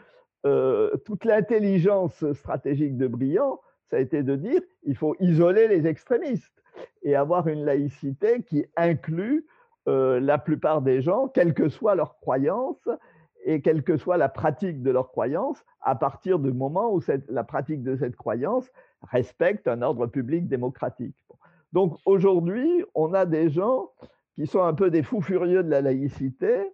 Euh, 0.45 0.95
toute 1.05 1.25
l'intelligence 1.25 2.23
stratégique 2.33 2.95
de 2.95 3.07
Briand, 3.07 3.59
ça 3.89 3.97
a 3.97 3.99
été 3.99 4.23
de 4.23 4.37
dire 4.37 4.61
il 4.83 4.95
faut 4.95 5.15
isoler 5.19 5.67
les 5.67 5.87
extrémistes 5.87 6.63
et 7.03 7.15
avoir 7.15 7.49
une 7.49 7.65
laïcité 7.65 8.43
qui 8.43 8.65
inclut 8.77 9.45
euh, 9.89 10.21
la 10.21 10.37
plupart 10.37 10.81
des 10.81 11.01
gens, 11.01 11.27
quelle 11.27 11.53
que 11.53 11.67
soit 11.67 11.95
leur 11.95 12.15
croyance 12.15 12.87
et 13.45 13.61
quelle 13.61 13.83
que 13.83 13.97
soit 13.97 14.17
la 14.17 14.29
pratique 14.29 14.81
de 14.81 14.91
leur 14.91 15.09
croyance, 15.09 15.63
à 15.81 15.95
partir 15.95 16.39
du 16.39 16.51
moment 16.51 16.93
où 16.93 17.01
la 17.29 17.43
pratique 17.43 17.83
de 17.83 17.95
cette 17.95 18.15
croyance 18.15 18.69
respecte 19.11 19.67
un 19.67 19.81
ordre 19.81 20.07
public 20.07 20.47
démocratique. 20.47 21.15
Donc 21.73 21.97
aujourd'hui, 22.05 22.83
on 22.95 23.13
a 23.13 23.25
des 23.25 23.49
gens 23.49 23.89
qui 24.35 24.47
sont 24.47 24.63
un 24.63 24.73
peu 24.73 24.89
des 24.89 25.03
fous 25.03 25.21
furieux 25.21 25.63
de 25.63 25.69
la 25.69 25.81
laïcité 25.81 26.71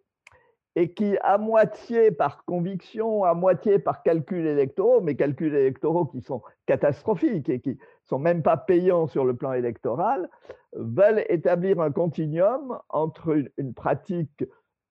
et 0.76 0.94
qui, 0.94 1.18
à 1.22 1.38
moitié 1.38 2.12
par 2.12 2.46
conviction, 2.46 3.24
à 3.24 3.34
moitié 3.34 3.80
par 3.80 4.04
calcul 4.04 4.46
électoraux, 4.46 5.02
mais 5.02 5.16
calculs 5.16 5.56
électoraux 5.56 6.06
qui 6.06 6.22
sont 6.22 6.42
catastrophiques 6.68 7.50
et 7.50 7.60
qui 7.60 7.78
sont 8.06 8.20
même 8.20 8.44
pas 8.44 8.58
payants 8.58 9.08
sur 9.08 9.26
le 9.26 9.36
plan 9.36 9.54
électoral, 9.54 10.30
veulent 10.74 11.26
établir 11.28 11.82
un 11.82 11.92
continuum 11.92 12.80
entre 12.90 13.44
une, 13.58 13.74
pratique 13.74 14.46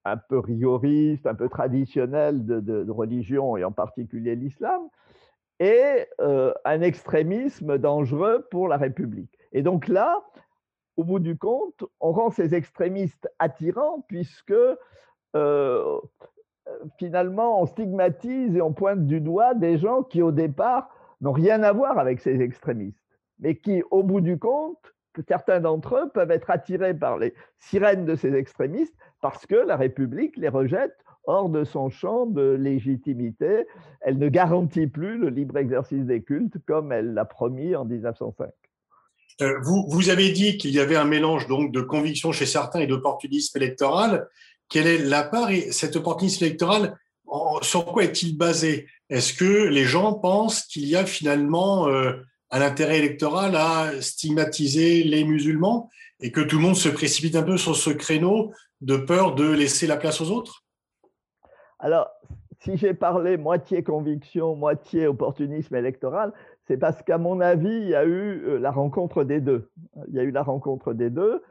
un 0.05 0.17
peu 0.17 0.39
rigoriste, 0.39 1.27
un 1.27 1.35
peu 1.35 1.49
traditionnelle 1.49 2.45
de, 2.45 2.91
religion, 2.91 3.57
et 3.57 3.63
en 3.63 3.71
particulier 3.71 4.35
l'islam, 4.35 4.81
et 5.59 6.05
euh, 6.21 6.53
un 6.65 6.81
extrémisme 6.81 7.77
dangereux 7.77 8.47
pour 8.49 8.67
la 8.67 8.77
République. 8.77 9.37
Et 9.51 9.61
donc 9.61 9.87
là, 9.87 10.21
au 10.95 11.03
bout 11.03 11.19
du 11.19 11.37
compte, 11.37 11.83
on 11.99 12.11
rend 12.11 12.29
ces 12.29 12.55
extrémistes 12.55 13.29
attirants 13.39 14.05
puisque 14.07 14.53
euh, 15.35 15.99
finalement 16.97 17.61
on 17.61 17.65
stigmatise 17.65 18.55
et 18.55 18.61
on 18.61 18.73
pointe 18.73 19.05
du 19.05 19.21
doigt 19.21 19.53
des 19.53 19.77
gens 19.77 20.03
qui 20.03 20.21
au 20.21 20.31
départ 20.31 20.89
n'ont 21.21 21.31
rien 21.31 21.63
à 21.63 21.73
voir 21.73 21.99
avec 21.99 22.19
ces 22.19 22.41
extrémistes, 22.41 23.03
mais 23.39 23.55
qui 23.55 23.83
au 23.91 24.03
bout 24.03 24.21
du 24.21 24.39
compte, 24.39 24.93
certains 25.27 25.59
d'entre 25.59 25.95
eux 25.95 26.09
peuvent 26.13 26.31
être 26.31 26.49
attirés 26.49 26.93
par 26.93 27.17
les 27.17 27.33
sirènes 27.59 28.05
de 28.05 28.15
ces 28.15 28.33
extrémistes 28.33 28.95
parce 29.21 29.45
que 29.45 29.55
la 29.55 29.75
République 29.75 30.37
les 30.37 30.49
rejette 30.49 30.95
hors 31.25 31.49
de 31.49 31.63
son 31.63 31.89
champ 31.89 32.25
de 32.25 32.57
légitimité. 32.59 33.65
Elle 34.01 34.17
ne 34.17 34.29
garantit 34.29 34.87
plus 34.87 35.17
le 35.17 35.29
libre 35.29 35.57
exercice 35.57 36.05
des 36.05 36.23
cultes 36.23 36.57
comme 36.65 36.91
elle 36.91 37.13
l'a 37.13 37.25
promis 37.25 37.75
en 37.75 37.85
1905. 37.85 38.49
Euh, 39.41 39.59
vous, 39.61 39.85
vous, 39.87 40.09
avez 40.09 40.31
dit 40.31 40.57
qu'il 40.57 40.71
y 40.71 40.79
avait 40.79 40.95
un 40.95 41.05
mélange 41.05 41.47
donc 41.47 41.71
de 41.71 41.81
conviction 41.81 42.31
chez 42.31 42.45
certains 42.45 42.79
et 42.79 42.87
d'opportunisme 42.87 43.57
électoral. 43.57 44.27
Quelle 44.69 44.87
est 44.87 44.97
la 44.97 45.23
part 45.23 45.49
et 45.49 45.71
cet 45.71 45.95
opportunisme 45.95 46.43
électoral, 46.43 46.97
sur 47.61 47.85
quoi 47.85 48.03
est-il 48.03 48.37
basé? 48.37 48.87
Est-ce 49.09 49.33
que 49.33 49.67
les 49.67 49.85
gens 49.85 50.13
pensent 50.13 50.63
qu'il 50.63 50.85
y 50.85 50.95
a 50.95 51.05
finalement 51.05 51.87
euh, 51.87 52.13
un 52.51 52.61
intérêt 52.61 52.97
électoral 52.97 53.55
à 53.55 54.01
stigmatiser 54.01 55.03
les 55.03 55.23
musulmans 55.23 55.89
et 56.19 56.31
que 56.31 56.41
tout 56.41 56.57
le 56.57 56.63
monde 56.63 56.75
se 56.75 56.89
précipite 56.89 57.35
un 57.35 57.43
peu 57.43 57.57
sur 57.57 57.75
ce 57.75 57.89
créneau 57.89 58.51
de 58.81 58.97
peur 58.97 59.35
de 59.35 59.49
laisser 59.49 59.87
la 59.87 59.97
place 59.97 60.21
aux 60.21 60.31
autres? 60.31 60.63
Alors, 61.79 62.09
si 62.59 62.75
j'ai 62.75 62.93
parlé 62.93 63.37
moitié 63.37 63.83
conviction, 63.83 64.55
moitié 64.55 65.07
opportunisme 65.07 65.75
électoral, 65.75 66.33
c'est 66.67 66.77
parce 66.77 67.01
qu'à 67.03 67.17
mon 67.17 67.39
avis, 67.39 67.69
il 67.69 67.89
y 67.89 67.95
a 67.95 68.05
eu 68.05 68.43
euh, 68.45 68.59
la 68.59 68.71
rencontre 68.71 69.23
des 69.23 69.39
deux. 69.39 69.71
Il 70.09 70.15
y 70.15 70.19
a 70.19 70.23
eu 70.23 70.31
la 70.31 70.43
rencontre 70.43 70.93
des 70.93 71.09
deux. 71.09 71.41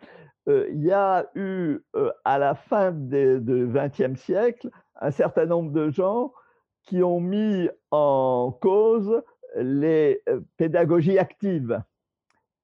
Euh, 0.49 0.69
il 0.71 0.85
y 0.85 0.93
a 0.93 1.27
eu, 1.35 1.79
euh, 1.97 2.13
à 2.25 2.39
la 2.39 2.55
fin 2.55 2.93
du 2.93 3.69
XXe 3.73 4.21
siècle, 4.21 4.69
un 5.01 5.11
certain 5.11 5.47
nombre 5.47 5.73
de 5.73 5.91
gens 5.91 6.33
qui 6.85 7.03
ont 7.03 7.21
mis 7.21 7.69
en 7.91 8.57
cause 8.61 9.23
les 9.57 10.23
pédagogies 10.57 11.19
actives 11.19 11.83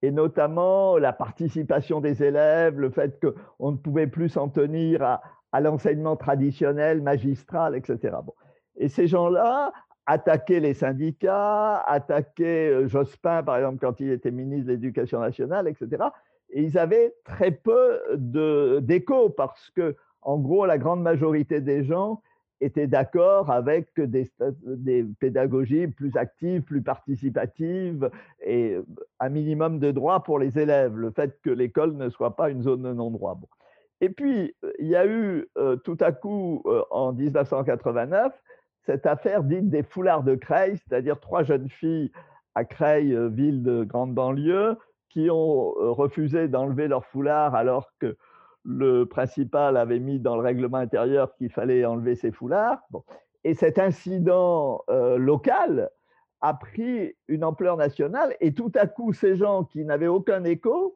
et 0.04 0.10
notamment 0.10 0.98
la 0.98 1.14
participation 1.14 2.02
des 2.02 2.22
élèves, 2.22 2.78
le 2.78 2.90
fait 2.90 3.18
qu'on 3.20 3.72
ne 3.72 3.76
pouvait 3.76 4.06
plus 4.06 4.28
s'en 4.28 4.50
tenir 4.50 5.02
à, 5.02 5.60
l'enseignement 5.60 6.16
traditionnel, 6.16 7.00
magistral, 7.00 7.74
etc. 7.74 8.16
Et 8.76 8.88
ces 8.88 9.06
gens-là 9.06 9.72
attaquaient 10.04 10.60
les 10.60 10.74
syndicats, 10.74 11.80
attaquaient 11.86 12.70
euh, 12.70 12.88
Jospin, 12.88 13.42
par 13.42 13.56
exemple, 13.56 13.78
quand 13.80 13.98
il 14.00 14.10
était 14.10 14.30
ministre 14.32 14.66
de 14.66 14.72
l'Éducation 14.72 15.20
nationale, 15.20 15.68
etc. 15.68 16.04
Et 16.50 16.62
ils 16.62 16.76
avaient 16.76 17.14
très 17.24 17.52
peu 17.52 18.00
d'écho 18.18 19.30
parce 19.30 19.70
que, 19.70 19.96
en 20.20 20.38
gros, 20.38 20.66
la 20.66 20.76
grande 20.76 21.00
majorité 21.00 21.60
des 21.60 21.84
gens 21.84 22.20
étaient 22.64 22.86
d'accord 22.86 23.50
avec 23.50 23.88
des, 23.98 25.04
pédagogies 25.20 25.88
plus 25.88 26.16
actives, 26.16 26.62
plus 26.62 26.82
participatives 26.82 28.10
et 28.44 28.76
un 29.20 29.28
minimum 29.28 29.78
de 29.78 29.90
droits 29.90 30.22
pour 30.22 30.38
les 30.38 30.58
élèves, 30.58 30.96
le 30.96 31.10
fait 31.10 31.38
que 31.42 31.50
l'école 31.50 31.96
ne 31.96 32.08
soit 32.08 32.36
pas 32.36 32.50
une 32.50 32.62
zone 32.62 32.82
de 32.82 32.92
non-droit. 32.92 33.38
Et 34.00 34.08
puis, 34.08 34.54
il 34.78 34.86
y 34.86 34.96
a 34.96 35.06
eu 35.06 35.46
euh, 35.56 35.76
tout 35.76 35.96
à 36.00 36.12
coup, 36.12 36.62
euh, 36.66 36.82
en 36.90 37.12
1989, 37.12 38.32
cette 38.86 39.06
affaire 39.06 39.44
dite 39.44 39.70
des 39.70 39.82
foulards 39.82 40.24
de 40.24 40.34
Creil, 40.34 40.76
c'est-à-dire 40.76 41.20
trois 41.20 41.42
jeunes 41.42 41.68
filles 41.68 42.10
à 42.54 42.64
Creil, 42.64 43.14
euh, 43.14 43.28
ville 43.28 43.62
de 43.62 43.84
grande 43.84 44.14
banlieue, 44.14 44.76
qui 45.10 45.30
ont 45.30 45.70
refusé 45.92 46.48
d'enlever 46.48 46.88
leur 46.88 47.04
foulard 47.06 47.54
alors 47.54 47.92
que 48.00 48.16
le 48.64 49.04
principal 49.04 49.76
avait 49.76 50.00
mis 50.00 50.18
dans 50.18 50.36
le 50.36 50.42
règlement 50.42 50.78
intérieur 50.78 51.34
qu'il 51.36 51.50
fallait 51.50 51.84
enlever 51.84 52.14
ses 52.14 52.32
foulards. 52.32 52.82
Et 53.44 53.54
cet 53.54 53.78
incident 53.78 54.82
euh, 54.88 55.18
local 55.18 55.90
a 56.40 56.54
pris 56.54 57.14
une 57.28 57.44
ampleur 57.44 57.76
nationale 57.76 58.34
et 58.40 58.54
tout 58.54 58.72
à 58.74 58.86
coup, 58.86 59.12
ces 59.12 59.36
gens 59.36 59.64
qui 59.64 59.84
n'avaient 59.84 60.06
aucun 60.06 60.44
écho, 60.44 60.94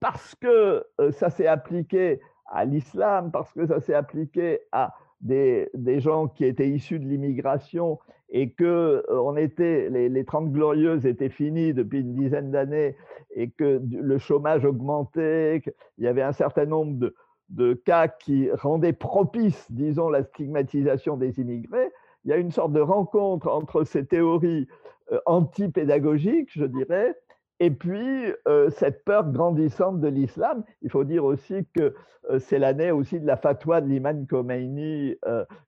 parce 0.00 0.34
que 0.36 0.84
euh, 1.00 1.10
ça 1.12 1.30
s'est 1.30 1.46
appliqué 1.46 2.20
à 2.46 2.64
l'islam, 2.64 3.30
parce 3.30 3.52
que 3.52 3.66
ça 3.66 3.80
s'est 3.80 3.94
appliqué 3.94 4.60
à 4.72 4.94
des, 5.20 5.68
gens 6.00 6.28
qui 6.28 6.44
étaient 6.44 6.68
issus 6.68 6.98
de 6.98 7.06
l'immigration 7.06 7.98
et 8.30 8.50
que 8.50 9.04
euh, 9.08 9.20
on 9.22 9.36
était, 9.36 9.88
les, 9.90 10.08
les 10.08 10.24
30 10.24 10.52
glorieuses 10.52 11.06
étaient 11.06 11.30
finies 11.30 11.72
depuis 11.72 12.00
une 12.00 12.14
dizaine 12.14 12.50
d'années 12.50 12.96
et 13.34 13.50
que 13.50 13.80
le 13.90 14.18
chômage 14.18 14.64
augmentait, 14.64 15.60
qu'il 15.62 16.04
y 16.04 16.06
avait 16.06 16.22
un 16.22 16.32
certain 16.32 16.66
nombre 16.66 17.10
de, 17.50 17.74
cas 17.74 18.08
qui 18.08 18.50
rendaient 18.52 18.92
propice, 18.92 19.66
disons, 19.70 20.10
la 20.10 20.22
stigmatisation 20.22 21.16
des 21.16 21.40
immigrés, 21.40 21.90
il 22.24 22.30
y 22.30 22.34
a 22.34 22.36
une 22.36 22.50
sorte 22.50 22.72
de 22.72 22.80
rencontre 22.80 23.48
entre 23.48 23.84
ces 23.84 24.04
théories 24.04 24.68
euh, 25.12 25.18
anti-pédagogiques, 25.24 26.50
je 26.52 26.64
dirais, 26.64 27.14
et 27.60 27.70
puis 27.70 28.32
euh, 28.46 28.70
cette 28.70 29.04
peur 29.04 29.30
grandissante 29.30 30.00
de 30.00 30.08
l'islam. 30.08 30.64
Il 30.82 30.90
faut 30.90 31.04
dire 31.04 31.24
aussi 31.24 31.66
que 31.74 31.94
euh, 32.30 32.38
c'est 32.38 32.58
l'année 32.58 32.90
aussi 32.90 33.20
de 33.20 33.26
la 33.26 33.36
fatwa 33.36 33.80
de 33.80 33.88
l'imam 33.88 34.26
Khomeini 34.26 35.16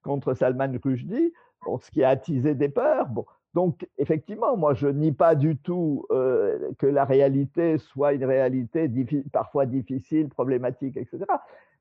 contre 0.02 0.34
Salman 0.34 0.72
Rushdie, 0.82 1.32
ce 1.80 1.90
qui 1.90 2.04
a 2.04 2.10
attisé 2.10 2.54
des 2.54 2.68
peurs. 2.68 3.06
Bon, 3.08 3.24
donc, 3.54 3.88
effectivement, 3.98 4.56
moi, 4.56 4.74
je 4.74 4.86
nie 4.86 5.12
pas 5.12 5.34
du 5.34 5.56
tout 5.56 6.06
euh, 6.12 6.70
que 6.78 6.86
la 6.86 7.04
réalité 7.04 7.78
soit 7.78 8.12
une 8.12 8.24
réalité 8.24 8.88
parfois 9.32 9.66
difficile, 9.66 10.28
problématique, 10.28 10.96
etc. 10.96 11.24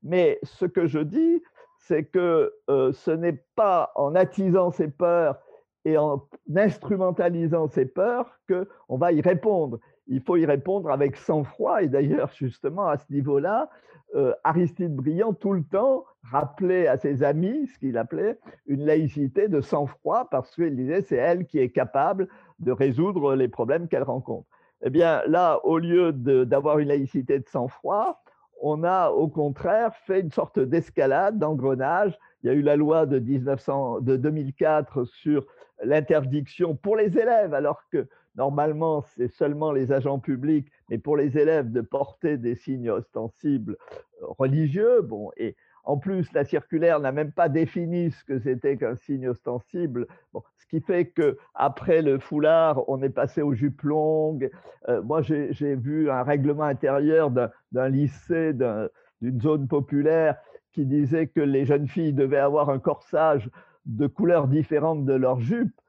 Mais 0.01 0.39
ce 0.43 0.65
que 0.65 0.87
je 0.87 0.99
dis, 0.99 1.43
c'est 1.77 2.05
que 2.05 2.53
euh, 2.69 2.91
ce 2.91 3.11
n'est 3.11 3.43
pas 3.55 3.91
en 3.95 4.15
attisant 4.15 4.71
ces 4.71 4.87
peurs 4.87 5.37
et 5.85 5.97
en 5.97 6.27
instrumentalisant 6.55 7.67
ces 7.67 7.85
peurs 7.85 8.39
qu'on 8.47 8.97
va 8.97 9.11
y 9.11 9.21
répondre. 9.21 9.79
Il 10.09 10.21
faut 10.21 10.37
y 10.37 10.45
répondre 10.45 10.91
avec 10.91 11.15
sang-froid. 11.15 11.81
Et 11.81 11.87
d'ailleurs, 11.87 12.31
justement, 12.35 12.87
à 12.87 12.97
ce 12.97 13.11
niveau-là, 13.13 13.69
euh, 14.15 14.33
Aristide 14.43 14.95
Briand, 14.95 15.33
tout 15.33 15.53
le 15.53 15.63
temps, 15.63 16.03
rappelait 16.23 16.87
à 16.87 16.97
ses 16.97 17.23
amis 17.23 17.67
ce 17.67 17.79
qu'il 17.79 17.97
appelait 17.97 18.39
une 18.65 18.85
laïcité 18.85 19.47
de 19.47 19.61
sang-froid, 19.61 20.27
parce 20.31 20.53
qu'il 20.55 20.75
disait 20.75 21.01
c'est 21.01 21.15
elle 21.15 21.45
qui 21.45 21.59
est 21.59 21.69
capable 21.69 22.27
de 22.59 22.71
résoudre 22.71 23.35
les 23.35 23.47
problèmes 23.47 23.87
qu'elle 23.87 24.03
rencontre. 24.03 24.47
Eh 24.83 24.89
bien, 24.89 25.21
là, 25.27 25.59
au 25.63 25.77
lieu 25.77 26.11
d'avoir 26.11 26.79
une 26.79 26.87
laïcité 26.87 27.37
de 27.37 27.47
sang-froid, 27.47 28.23
on 28.61 28.83
a 28.83 29.09
au 29.09 29.27
contraire 29.27 29.95
fait 30.05 30.21
une 30.21 30.31
sorte 30.31 30.59
d'escalade, 30.59 31.37
d'engrenage. 31.37 32.17
Il 32.43 32.47
y 32.47 32.49
a 32.49 32.53
eu 32.53 32.61
la 32.61 32.75
loi 32.75 33.05
de, 33.05 33.19
1900, 33.19 34.01
de 34.01 34.17
2004 34.17 35.05
sur 35.05 35.45
l'interdiction 35.83 36.75
pour 36.75 36.95
les 36.95 37.17
élèves, 37.17 37.53
alors 37.53 37.83
que 37.91 38.07
Normalement, 38.39 39.01
c'est 39.01 39.27
seulement 39.27 39.73
les 39.73 39.91
agents 39.91 40.17
publics, 40.17 40.71
mais 40.89 40.97
pour 40.97 41.17
les 41.17 41.37
élèves, 41.37 41.73
de 41.73 41.81
porter 41.81 42.37
des 42.37 42.55
signes 42.55 42.89
ostensibles 42.89 43.75
euh, 44.21 44.27
religieux. 44.37 45.01
Bon, 45.01 45.29
et 45.35 45.57
en 45.83 45.97
plus, 45.97 46.31
la 46.31 46.45
circulaire 46.45 47.01
n'a 47.01 47.11
même 47.11 47.33
pas 47.33 47.49
défini 47.49 48.11
ce 48.11 48.23
que 48.23 48.39
c'était 48.39 48.77
qu'un 48.77 48.95
signe 48.95 49.27
ostensible. 49.27 50.07
Bon, 50.31 50.41
ce 50.55 50.65
qui 50.67 50.79
fait 50.79 51.07
que 51.07 51.37
après 51.53 52.01
le 52.01 52.17
foulard, 52.17 52.87
on 52.87 53.03
est 53.03 53.09
passé 53.09 53.41
aux 53.41 53.53
jupes 53.53 53.81
longues. 53.81 54.49
Euh, 54.87 55.01
moi, 55.01 55.21
j'ai 55.21 55.75
vu 55.75 56.09
un 56.09 56.23
règlement 56.23 56.63
intérieur 56.63 57.31
d'un 57.31 57.89
lycée, 57.89 58.53
d'une 58.53 59.41
zone 59.41 59.67
populaire, 59.67 60.37
qui 60.71 60.85
disait 60.85 61.27
que 61.27 61.41
les 61.41 61.65
jeunes 61.65 61.89
filles 61.89 62.13
devaient 62.13 62.37
avoir 62.37 62.69
un 62.69 62.79
corsage 62.79 63.49
de 63.85 64.07
couleurs 64.07 64.47
différentes 64.47 65.03
de 65.03 65.13
leur 65.13 65.41
jupe 65.41 65.73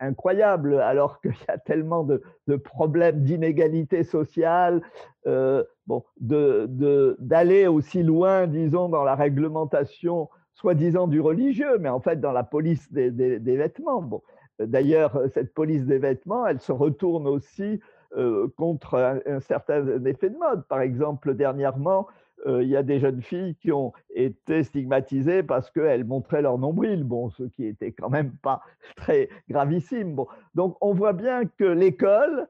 incroyable, 0.00 0.80
alors 0.80 1.20
qu'il 1.22 1.32
y 1.32 1.50
a 1.50 1.58
tellement 1.58 2.04
de, 2.04 2.22
problèmes 2.56 3.22
d'inégalité 3.22 4.04
sociale, 4.04 4.82
euh, 5.26 5.64
bon, 5.86 6.04
d'aller 6.20 7.64
de, 7.64 7.68
aussi 7.68 8.02
loin, 8.02 8.46
disons, 8.46 8.88
dans 8.88 9.04
la 9.04 9.14
réglementation, 9.14 10.28
soi-disant 10.54 11.06
du 11.06 11.20
religieux, 11.20 11.78
mais 11.78 11.88
en 11.88 12.00
fait 12.00 12.20
dans 12.20 12.32
la 12.32 12.44
police 12.44 12.90
des, 12.92 13.10
vêtements. 13.38 14.02
Bon. 14.02 14.22
D'ailleurs, 14.58 15.20
cette 15.34 15.52
police 15.52 15.84
des 15.84 15.98
vêtements, 15.98 16.46
elle 16.46 16.60
se 16.60 16.72
retourne 16.72 17.26
aussi 17.26 17.80
euh, 18.16 18.48
contre 18.56 19.20
un, 19.26 19.40
certain 19.40 20.04
effet 20.06 20.30
de 20.30 20.38
mode. 20.38 20.64
Par 20.66 20.80
exemple, 20.80 21.34
dernièrement, 21.34 22.06
il 22.46 22.68
y 22.68 22.76
a 22.76 22.82
des 22.82 23.00
jeunes 23.00 23.22
filles 23.22 23.56
qui 23.56 23.72
ont 23.72 23.92
été 24.14 24.62
stigmatisées 24.62 25.42
parce 25.42 25.70
qu'elles 25.70 26.04
montraient 26.04 26.42
leur 26.42 26.58
nombril, 26.58 27.04
bon, 27.04 27.30
ce 27.30 27.44
qui 27.44 27.66
était 27.66 27.92
quand 27.92 28.08
même 28.08 28.32
pas 28.42 28.62
très 28.96 29.28
gravissime. 29.48 30.16
Donc 30.54 30.76
on 30.80 30.94
voit 30.94 31.12
bien 31.12 31.44
que 31.46 31.64
l'école 31.64 32.46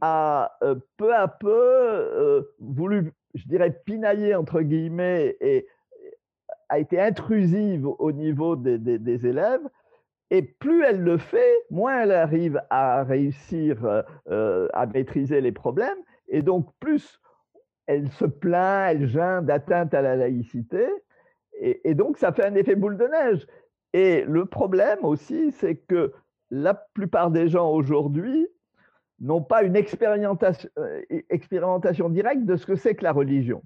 a 0.00 0.56
euh, 0.62 0.76
peu 0.96 1.14
à 1.14 1.28
peu 1.28 1.48
euh, 1.50 2.42
voulu, 2.60 3.12
je 3.34 3.46
dirais, 3.46 3.80
pinailler 3.84 4.34
entre 4.34 4.60
guillemets 4.62 5.36
et 5.40 5.66
a 6.68 6.78
été 6.78 7.00
intrusive 7.00 7.86
au 7.86 8.10
niveau 8.10 8.56
des, 8.56 9.26
élèves. 9.26 9.62
Et 10.30 10.42
plus 10.42 10.82
elle 10.82 11.02
le 11.02 11.18
fait, 11.18 11.54
moins 11.70 12.02
elle 12.02 12.10
arrive 12.10 12.60
à 12.70 13.04
réussir 13.04 14.04
à 14.26 14.86
maîtriser 14.86 15.40
les 15.40 15.52
problèmes. 15.52 15.98
Et 16.28 16.42
donc, 16.42 16.66
plus 16.80 17.20
elle 17.86 18.10
se 18.12 18.24
plaint, 18.24 18.90
elle 18.90 19.06
gêne 19.06 19.46
d'atteinte 19.46 19.94
à 19.94 20.02
la 20.02 20.16
laïcité, 20.16 20.86
et, 21.58 21.94
donc 21.94 22.18
ça 22.18 22.32
fait 22.32 22.44
un 22.44 22.54
effet 22.54 22.74
boule 22.74 22.98
de 22.98 23.06
neige. 23.06 23.46
Et 23.92 24.24
le 24.24 24.44
problème 24.44 24.98
aussi, 25.04 25.52
c'est 25.52 25.76
que 25.76 26.12
la 26.50 26.74
plupart 26.74 27.30
des 27.30 27.48
gens 27.48 27.70
aujourd'hui 27.70 28.46
n'ont 29.20 29.42
pas 29.42 29.62
une 29.62 29.76
expérimentation, 29.76 30.68
euh, 30.78 32.08
directe 32.10 32.44
de 32.44 32.56
ce 32.56 32.66
que 32.66 32.76
c'est 32.76 32.94
que 32.94 33.04
la 33.04 33.12
religion. 33.12 33.62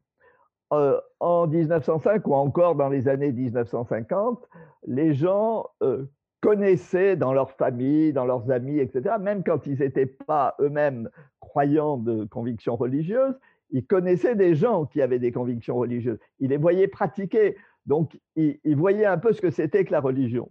Euh, 0.73 1.01
en 1.19 1.49
1905 1.49 2.25
ou 2.29 2.35
encore 2.35 2.77
dans 2.77 2.89
les 2.89 3.09
années 3.09 3.33
1950, 3.33 4.49
les 4.87 5.15
gens 5.15 5.67
euh, 5.83 6.05
connaissaient 6.41 7.17
dans 7.17 7.33
leur 7.33 7.51
famille, 7.51 8.13
dans 8.13 8.25
leurs 8.25 8.53
amis, 8.53 8.79
etc., 8.79 9.17
même 9.21 9.43
quand 9.43 9.67
ils 9.67 9.81
n'étaient 9.81 10.07
pas 10.07 10.55
eux-mêmes 10.61 11.11
croyants 11.41 11.97
de 11.97 12.25
convictions 12.25 12.77
religieuses, 12.77 13.35
il 13.71 13.87
connaissait 13.87 14.35
des 14.35 14.55
gens 14.55 14.87
qui 14.87 15.03
avaient 15.03 15.19
des 15.19 15.33
convictions 15.33 15.77
religieuses. 15.77 16.19
Il 16.39 16.51
les 16.51 16.57
voyait 16.57 16.89
pratiquer. 16.89 17.57
Donc, 17.87 18.19
il, 18.37 18.77
voyait 18.77 19.07
un 19.07 19.19
peu 19.19 19.33
ce 19.33 19.41
que 19.41 19.51
c'était 19.51 19.85
que 19.85 19.93
la 19.93 20.01
religion. 20.01 20.49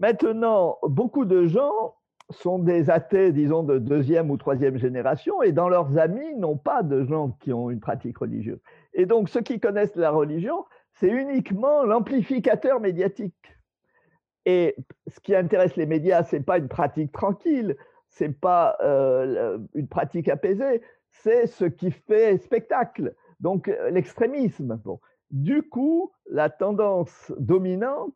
Maintenant, 0.00 0.78
beaucoup 0.82 1.24
de 1.24 1.46
gens 1.46 1.94
sont 2.30 2.58
des 2.58 2.88
athées, 2.90 3.32
disons, 3.32 3.62
de 3.62 3.78
deuxième 3.78 4.30
ou 4.30 4.36
troisième 4.36 4.78
génération, 4.78 5.42
et 5.42 5.52
dans 5.52 5.68
leurs 5.68 5.98
amis, 5.98 6.34
n'ont 6.36 6.56
pas 6.56 6.82
de 6.82 7.04
gens 7.04 7.36
qui 7.40 7.52
ont 7.52 7.70
une 7.70 7.80
pratique 7.80 8.18
religieuse. 8.18 8.60
Et 8.94 9.06
donc, 9.06 9.28
ceux 9.28 9.42
qui 9.42 9.60
connaissent 9.60 9.96
la 9.96 10.10
religion, 10.10 10.64
c'est 10.94 11.10
uniquement 11.10 11.84
l'amplificateur 11.84 12.80
médiatique. 12.80 13.34
Et 14.44 14.74
ce 15.06 15.20
qui 15.20 15.34
intéresse 15.34 15.76
les 15.76 15.86
médias, 15.86 16.24
c'est 16.24 16.40
pas 16.40 16.58
une 16.58 16.68
pratique 16.68 17.12
tranquille, 17.12 17.76
c'est 18.08 18.40
pas 18.40 18.76
euh, 18.80 19.58
une 19.74 19.88
pratique 19.88 20.28
apaisée, 20.28 20.82
c'est 21.12 21.46
ce 21.46 21.64
qui 21.64 21.90
fait 21.90 22.38
spectacle, 22.38 23.14
donc 23.40 23.68
euh, 23.68 23.90
l'extrémisme. 23.90 24.80
Du 25.30 25.62
coup, 25.62 26.12
la 26.30 26.50
tendance 26.50 27.32
dominante, 27.38 28.14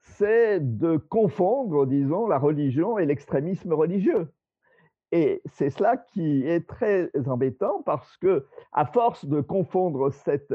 c'est 0.00 0.60
de 0.60 0.96
confondre, 0.96 1.86
disons, 1.86 2.26
la 2.26 2.38
religion 2.38 2.98
et 2.98 3.06
l'extrémisme 3.06 3.72
religieux. 3.72 4.28
Et 5.12 5.42
c'est 5.44 5.70
cela 5.70 5.96
qui 5.96 6.46
est 6.46 6.66
très 6.66 7.10
embêtant 7.26 7.82
parce 7.84 8.16
que, 8.16 8.46
à 8.72 8.86
force 8.86 9.26
de 9.26 9.40
confondre 9.40 10.10
cette 10.10 10.54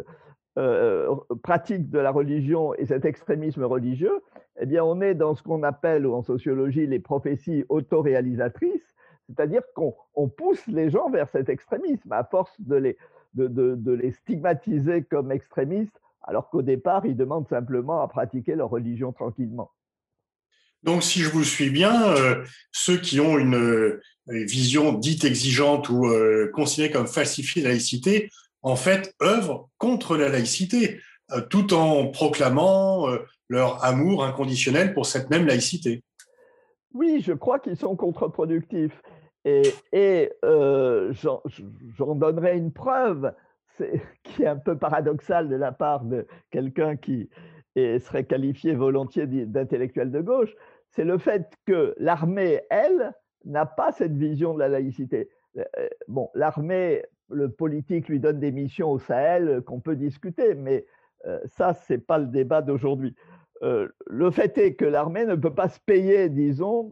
euh, 0.58 1.16
pratique 1.44 1.90
de 1.90 2.00
la 2.00 2.12
religion 2.12 2.74
et 2.74 2.88
cet 2.88 3.06
extrémisme 3.06 3.64
religieux, 3.64 4.24
eh 4.60 4.66
bien, 4.66 4.84
on 4.84 5.02
est 5.02 5.14
dans 5.14 5.36
ce 5.36 5.44
qu'on 5.44 5.62
appelle 5.62 6.08
en 6.08 6.24
sociologie 6.24 6.88
les 6.88 7.00
prophéties 7.00 7.66
autoréalisatrices, 7.70 8.96
c'est-à-dire 9.28 9.62
qu'on 9.76 10.30
pousse 10.30 10.66
les 10.68 10.90
gens 10.90 11.10
vers 11.10 11.30
cet 11.30 11.50
extrémisme 11.50 12.12
à 12.12 12.24
force 12.24 12.54
de 12.60 12.76
les, 12.76 12.98
de, 13.34 13.92
les 13.92 14.12
stigmatiser 14.12 15.04
comme 15.04 15.32
extrémistes, 15.32 16.00
alors 16.24 16.50
qu'au 16.50 16.62
départ, 16.62 17.06
ils 17.06 17.16
demandent 17.16 17.48
simplement 17.48 18.02
à 18.02 18.08
pratiquer 18.08 18.56
leur 18.56 18.70
religion 18.70 19.12
tranquillement. 19.12 19.72
Donc, 20.84 21.04
si 21.04 21.20
je 21.20 21.30
vous 21.30 21.44
suis 21.44 21.70
bien, 21.70 22.14
euh, 22.14 22.44
ceux 22.72 22.98
qui 22.98 23.20
ont 23.20 23.38
une, 23.38 23.56
euh, 23.56 24.02
vision 24.28 24.94
dite 24.94 25.24
exigeante 25.24 25.90
ou 25.90 26.06
euh, 26.06 26.52
considérée 26.54 26.92
comme 26.92 27.08
falsifiée 27.08 27.62
de 27.62 27.68
la 27.68 27.74
laïcité, 27.74 28.30
en 28.62 28.76
fait, 28.76 29.14
œuvrent 29.22 29.70
contre 29.78 30.18
la 30.18 30.30
laïcité, 30.30 31.00
tout 31.50 31.74
en 31.74 32.08
proclamant 32.08 33.08
leur 33.48 33.84
amour 33.86 34.26
inconditionnel 34.26 34.94
pour 34.94 35.06
cette 35.06 35.30
même 35.30 35.46
laïcité. 35.46 36.04
Oui, 36.94 37.22
je 37.22 37.34
crois 37.34 37.60
qu'ils 37.60 37.78
sont 37.78 37.96
contre-productifs. 37.96 39.02
Et, 39.46 40.32
euh, 40.44 41.14
j'en 41.14 42.16
donnerai 42.16 42.58
une 42.58 42.74
preuve 42.74 43.34
qui 44.24 44.44
est 44.44 44.48
un 44.48 44.58
peu 44.58 44.78
paradoxale 44.78 45.50
de 45.50 45.56
la 45.56 45.72
part 45.72 46.04
de 46.04 46.28
quelqu'un 46.52 46.96
qui 46.96 47.30
serait 47.76 48.24
qualifié 48.24 48.74
volontiers 48.74 49.28
d'intellectuel 49.28 50.12
de 50.12 50.20
gauche, 50.20 50.56
c'est 50.90 51.04
le 51.04 51.20
fait 51.20 51.54
que 51.68 51.94
l'armée, 52.00 52.62
elle, 52.72 53.14
n'a 53.46 53.68
pas 53.68 53.92
cette 53.92 54.18
vision 54.18 54.56
de 54.56 54.60
la 54.60 54.68
laïcité. 54.68 55.30
Euh, 55.58 55.64
euh, 55.78 55.88
bon, 56.08 56.30
l'armée, 56.34 57.04
le 57.30 57.52
politique 57.52 58.08
lui 58.08 58.20
donne 58.20 58.40
des 58.40 58.52
missions 58.52 58.90
au 58.90 58.98
Sahel 58.98 59.62
qu'on 59.62 59.80
peut 59.80 59.96
discuter, 59.96 60.56
mais 60.56 60.86
ça, 61.46 61.74
ce 61.74 61.94
n'est 61.94 62.00
pas 62.00 62.20
le 62.20 62.28
débat 62.28 62.62
d'aujourd'hui. 62.62 63.14
Le 63.62 64.32
fait 64.32 64.58
est 64.58 64.76
que 64.76 64.86
l'armée 64.86 65.26
ne 65.26 65.36
peut 65.36 65.54
pas 65.54 65.70
se 65.70 65.80
payer, 65.80 66.30
disons, 66.30 66.92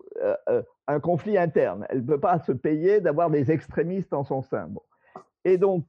un 0.87 0.99
conflit 0.99 1.37
interne. 1.37 1.85
Elle 1.89 2.01
ne 2.01 2.07
peut 2.07 2.19
pas 2.19 2.39
se 2.39 2.51
payer 2.51 3.01
d'avoir 3.01 3.29
des 3.29 3.51
extrémistes 3.51 4.13
en 4.13 4.23
son 4.23 4.41
sein. 4.41 4.69
Et 5.43 5.57
donc, 5.57 5.85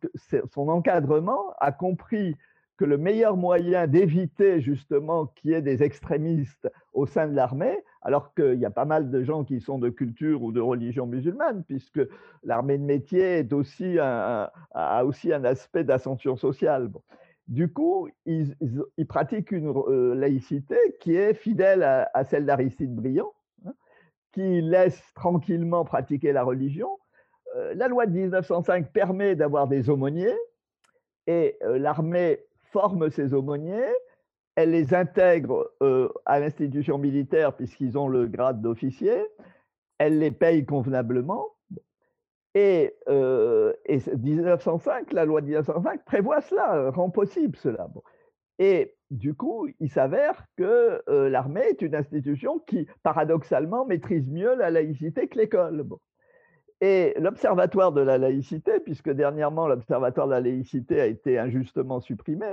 son 0.53 0.69
encadrement 0.69 1.53
a 1.61 1.73
compris 1.73 2.37
que 2.77 2.85
le 2.85 2.99
meilleur 2.99 3.39
moyen 3.39 3.87
d'éviter 3.87 4.61
justement 4.61 5.29
qu'il 5.29 5.53
y 5.53 5.55
ait 5.55 5.63
des 5.63 5.83
extrémistes 5.83 6.71
au 6.93 7.07
sein 7.07 7.27
de 7.27 7.35
l'armée, 7.35 7.83
alors 8.03 8.35
qu'il 8.35 8.59
y 8.61 8.67
a 8.67 8.71
pas 8.71 8.85
mal 8.85 9.11
de 9.11 9.25
gens 9.25 9.45
qui 9.45 9.63
sont 9.63 9.79
de 9.79 9.89
culture 9.89 10.43
ou 10.43 10.53
de 10.53 10.61
religion 10.61 11.07
musulmane, 11.07 11.65
puisque 11.65 12.01
l'armée 12.45 12.77
de 12.77 12.85
métier 12.85 13.49
a 14.75 15.05
aussi 15.07 15.33
un 15.33 15.45
aspect 15.45 15.85
d'ascension 15.85 16.37
sociale. 16.37 16.91
Du 17.49 17.73
coup, 17.73 18.09
ils, 18.25 18.57
pratiquent 19.09 19.53
une 19.53 19.69
euh, 19.69 20.15
laïcité 20.15 20.77
qui 21.01 21.15
est 21.15 21.35
fidèle 21.35 21.83
à, 21.83 22.25
celle 22.25 22.45
d'Aristide 22.45 22.95
Briand, 22.95 23.33
qui 24.33 24.61
laisse 24.61 25.01
tranquillement 25.15 25.85
pratiquer 25.85 26.33
la 26.33 26.43
religion. 26.43 26.99
Euh, 27.55 27.73
la 27.75 27.87
loi 27.87 28.07
de 28.07 28.13
1905 28.13 28.93
permet 28.93 29.37
d'avoir 29.37 29.69
des 29.69 29.89
aumôniers 29.89 30.37
et 31.29 31.57
euh, 31.63 31.79
l'armée 31.79 32.41
forme 32.73 33.11
ces 33.11 33.33
aumôniers, 33.33 33.95
elle 34.57 34.73
les 34.73 34.93
intègre 34.93 35.71
à 36.25 36.41
l'institution 36.41 36.99
militaire 36.99 37.55
puisqu'ils 37.55 37.97
ont 37.97 38.09
le 38.09 38.27
grade 38.27 38.61
d'officier, 38.61 39.15
elle 39.99 40.19
les 40.19 40.31
paye 40.31 40.65
convenablement. 40.65 41.56
Et, 42.59 42.95
et 43.07 43.99
1905, 44.17 45.13
la 45.13 45.27
loi 45.27 45.43
de 45.43 45.47
1905 45.47 46.07
prévoit 46.07 46.41
cela, 46.41 46.91
rend 46.91 47.11
possible 47.11 47.55
cela. 47.57 47.87
Et 48.59 48.95
du 49.11 49.35
coup, 49.35 49.69
il 49.81 49.91
s'avère 49.91 50.47
que 50.57 51.03
euh, 51.09 51.29
l'armée 51.29 51.63
est 51.71 51.83
une 51.83 51.95
institution 51.95 52.59
qui, 52.59 52.87
paradoxalement, 53.03 53.85
maîtrise 53.85 54.29
mieux 54.29 54.55
la 54.57 54.71
laïcité 54.71 55.29
que 55.29 55.39
l'école. 55.39 55.85
Et 56.81 57.15
l'Observatoire 57.19 57.93
de 57.93 58.01
la 58.01 58.19
laïcité, 58.19 58.81
puisque 58.81 59.11
dernièrement 59.11 59.69
l'Observatoire 59.69 60.27
de 60.27 60.33
la 60.33 60.41
laïcité 60.41 61.01
a 61.01 61.07
été 61.07 61.39
injustement 61.39 62.01
supprimé, 62.01 62.47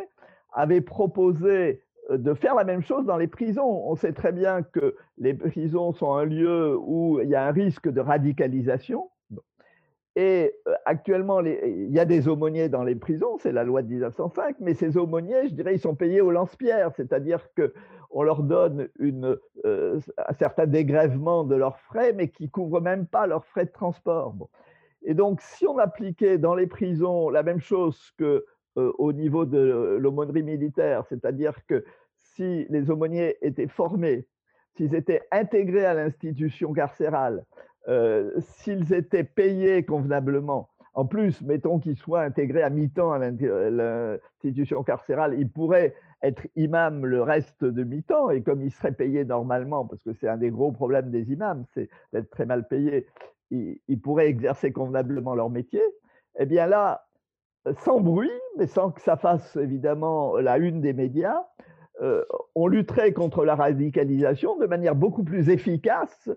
avait 0.52 0.82
proposé 0.82 1.82
euh, 2.12 2.18
de 2.18 2.34
faire 2.34 2.56
la 2.56 2.64
même 2.64 2.84
chose 2.84 3.06
dans 3.06 3.18
les 3.18 3.28
prisons. 3.28 3.90
On 3.90 3.96
sait 3.96 4.14
très 4.14 4.32
bien 4.32 4.62
que 4.62 4.96
les 5.18 5.34
prisons 5.34 5.94
sont 5.94 6.14
un 6.14 6.26
lieu 6.26 6.78
où 6.78 7.20
il 7.22 7.30
y 7.30 7.36
a 7.36 7.48
un 7.48 7.52
risque 7.52 7.90
de 7.90 8.02
radicalisation. 8.02 9.10
Et 10.16 10.54
euh, 10.68 10.74
actuellement, 10.86 11.42
il 11.42 11.92
y 11.92 12.00
a 12.00 12.06
des 12.06 12.28
aumôniers 12.28 12.70
dans 12.70 12.84
les 12.84 12.96
prisons, 12.96 13.38
c'est 13.40 13.52
la 13.52 13.64
loi 13.64 13.82
de 13.82 13.88
1905, 13.88 14.58
mais 14.60 14.76
ces 14.76 14.96
aumôniers, 14.98 15.48
je 15.48 15.56
dirais, 15.56 15.74
ils 15.74 15.80
sont 15.80 15.96
payés 15.96 16.22
au 16.22 16.30
lance-pierre, 16.30 16.92
c'est-à-dire 16.96 17.48
qu'on 17.56 18.22
leur 18.22 18.44
donne 18.44 18.90
euh, 19.02 20.00
un 20.18 20.34
certain 20.34 20.68
dégrèvement 20.68 21.44
de 21.44 21.56
leurs 21.56 21.80
frais, 21.80 22.14
mais 22.14 22.30
qui 22.30 22.44
ne 22.44 22.50
couvrent 22.50 22.82
même 22.82 23.08
pas 23.08 23.26
leurs 23.26 23.46
frais 23.46 23.66
de 23.66 23.72
transport. 23.72 24.50
Et 25.02 25.16
donc, 25.16 25.42
si 25.42 25.66
on 25.66 25.80
appliquait 25.80 26.38
dans 26.38 26.54
les 26.54 26.68
prisons 26.68 27.30
la 27.30 27.42
même 27.42 27.60
chose 27.60 28.12
qu'au 28.20 28.42
euh, 28.78 29.14
niveau 29.14 29.46
de 29.46 29.98
l'aumônerie 30.00 30.44
militaire, 30.44 31.06
c'est-à-dire 31.10 31.66
que 31.66 31.84
si 32.18 32.68
les 32.70 32.92
aumôniers 32.92 33.38
étaient 33.42 33.68
formés, 33.68 34.28
s'ils 34.76 34.94
étaient 34.96 35.22
intégrés 35.32 35.86
à 35.86 35.96
l'institution 35.96 36.72
carcérale, 36.72 37.46
euh, 37.90 38.32
s'ils 38.40 38.94
étaient 38.94 39.24
payés 39.24 39.84
convenablement, 39.84 40.70
en 40.94 41.06
plus, 41.06 41.42
mettons 41.42 41.80
qu'ils 41.80 41.98
soient 41.98 42.22
intégrés 42.22 42.62
à 42.62 42.70
mi-temps 42.70 43.12
à 43.12 43.20
l'institution 43.20 44.84
carcérale, 44.84 45.36
ils 45.38 45.50
pourraient 45.50 45.96
être 46.22 46.48
imams 46.56 47.06
le 47.06 47.22
reste 47.24 47.66
de 47.66 47.84
mi-temps, 47.84 48.30
et 48.30 48.44
comme 48.44 48.62
ils 48.62 48.72
seraient 48.72 48.94
payés 48.94 49.26
normalement, 49.26 49.86
parce 49.86 50.02
que 50.04 50.14
c'est 50.14 50.28
un 50.28 50.38
des 50.38 50.52
gros 50.52 50.72
problèmes 50.72 51.10
des 51.10 51.32
imams, 51.32 51.66
c'est 51.74 51.90
d'être 52.14 52.30
très 52.30 52.46
mal 52.46 52.68
payés, 52.68 53.08
ils, 53.50 54.00
pourraient 54.02 54.28
exercer 54.28 54.72
convenablement 54.72 55.36
leur 55.36 55.50
métier, 55.50 55.82
eh 56.40 56.46
bien 56.46 56.68
là, 56.68 57.06
sans 57.80 58.00
bruit, 58.00 58.32
mais 58.58 58.68
sans 58.68 58.92
que 58.92 59.02
ça 59.02 59.18
fasse 59.18 59.56
évidemment 59.56 60.38
la 60.38 60.58
une 60.58 60.82
des 60.82 60.94
médias, 60.94 61.44
on 62.56 62.68
lutterait 62.68 63.14
contre 63.14 63.46
la 63.46 63.56
radicalisation 63.56 64.58
de 64.58 64.66
manière 64.66 64.96
beaucoup 64.96 65.24
plus 65.24 65.50
efficace 65.50 66.30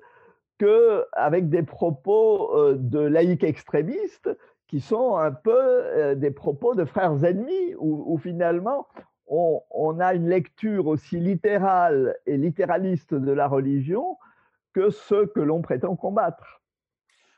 qu'avec 0.58 1.48
des 1.48 1.62
propos 1.62 2.74
de 2.74 2.98
laïcs 2.98 3.44
extrémistes 3.44 4.30
qui 4.68 4.80
sont 4.80 5.16
un 5.16 5.30
peu 5.32 6.14
des 6.16 6.30
propos 6.30 6.74
de 6.74 6.84
frères 6.84 7.24
ennemis, 7.24 7.74
où, 7.78 8.18
finalement 8.18 8.86
on, 9.28 9.98
a 10.00 10.14
une 10.14 10.28
lecture 10.28 10.86
aussi 10.86 11.18
littérale 11.18 12.16
et 12.26 12.36
littéraliste 12.36 13.14
de 13.14 13.32
la 13.32 13.48
religion 13.48 14.16
que 14.72 14.90
ceux 14.90 15.26
que 15.26 15.40
l'on 15.40 15.62
prétend 15.62 15.96
combattre. 15.96 16.62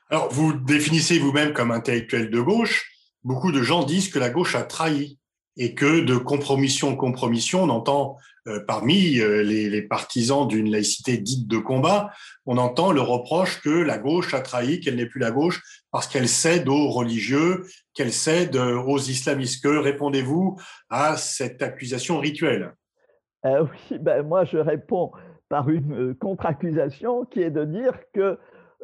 Alors, 0.09 0.29
vous 0.31 0.53
définissez 0.53 1.19
vous-même 1.19 1.53
comme 1.53 1.71
intellectuel 1.71 2.29
de 2.29 2.41
gauche. 2.41 2.91
Beaucoup 3.23 3.51
de 3.51 3.61
gens 3.61 3.83
disent 3.83 4.09
que 4.11 4.19
la 4.19 4.29
gauche 4.29 4.55
a 4.55 4.63
trahi 4.63 5.18
et 5.59 5.75
que 5.75 5.99
de 5.99 6.15
compromission 6.15 6.89
en 6.89 6.95
compromission, 6.95 7.63
on 7.63 7.69
entend 7.69 8.17
euh, 8.47 8.63
parmi 8.65 9.19
euh, 9.19 9.43
les, 9.43 9.81
partisans 9.81 10.47
d'une 10.47 10.71
laïcité 10.71 11.17
dite 11.17 11.47
de 11.47 11.57
combat, 11.57 12.11
on 12.45 12.57
entend 12.57 12.93
le 12.93 13.01
reproche 13.01 13.61
que 13.61 13.69
la 13.69 13.97
gauche 13.97 14.33
a 14.33 14.39
trahi, 14.39 14.79
qu'elle 14.79 14.95
n'est 14.95 15.05
plus 15.05 15.19
la 15.19 15.31
gauche 15.31 15.61
parce 15.91 16.07
qu'elle 16.07 16.29
cède 16.29 16.69
aux 16.69 16.89
religieux, 16.89 17.65
qu'elle 17.93 18.13
cède 18.13 18.55
euh, 18.55 18.81
aux 18.81 18.97
islamistes. 18.97 19.61
Que 19.61 19.77
répondez-vous 19.77 20.57
à 20.89 21.17
cette 21.17 21.61
accusation 21.61 22.19
rituelle? 22.19 22.73
Oui, 23.43 23.97
ben 23.99 24.23
moi 24.23 24.45
je 24.45 24.57
réponds 24.57 25.11
par 25.49 25.69
une 25.69 26.15
contre-accusation 26.15 27.25
qui 27.25 27.41
est 27.41 27.51
de 27.51 27.65
dire 27.65 27.93
que 28.13 28.37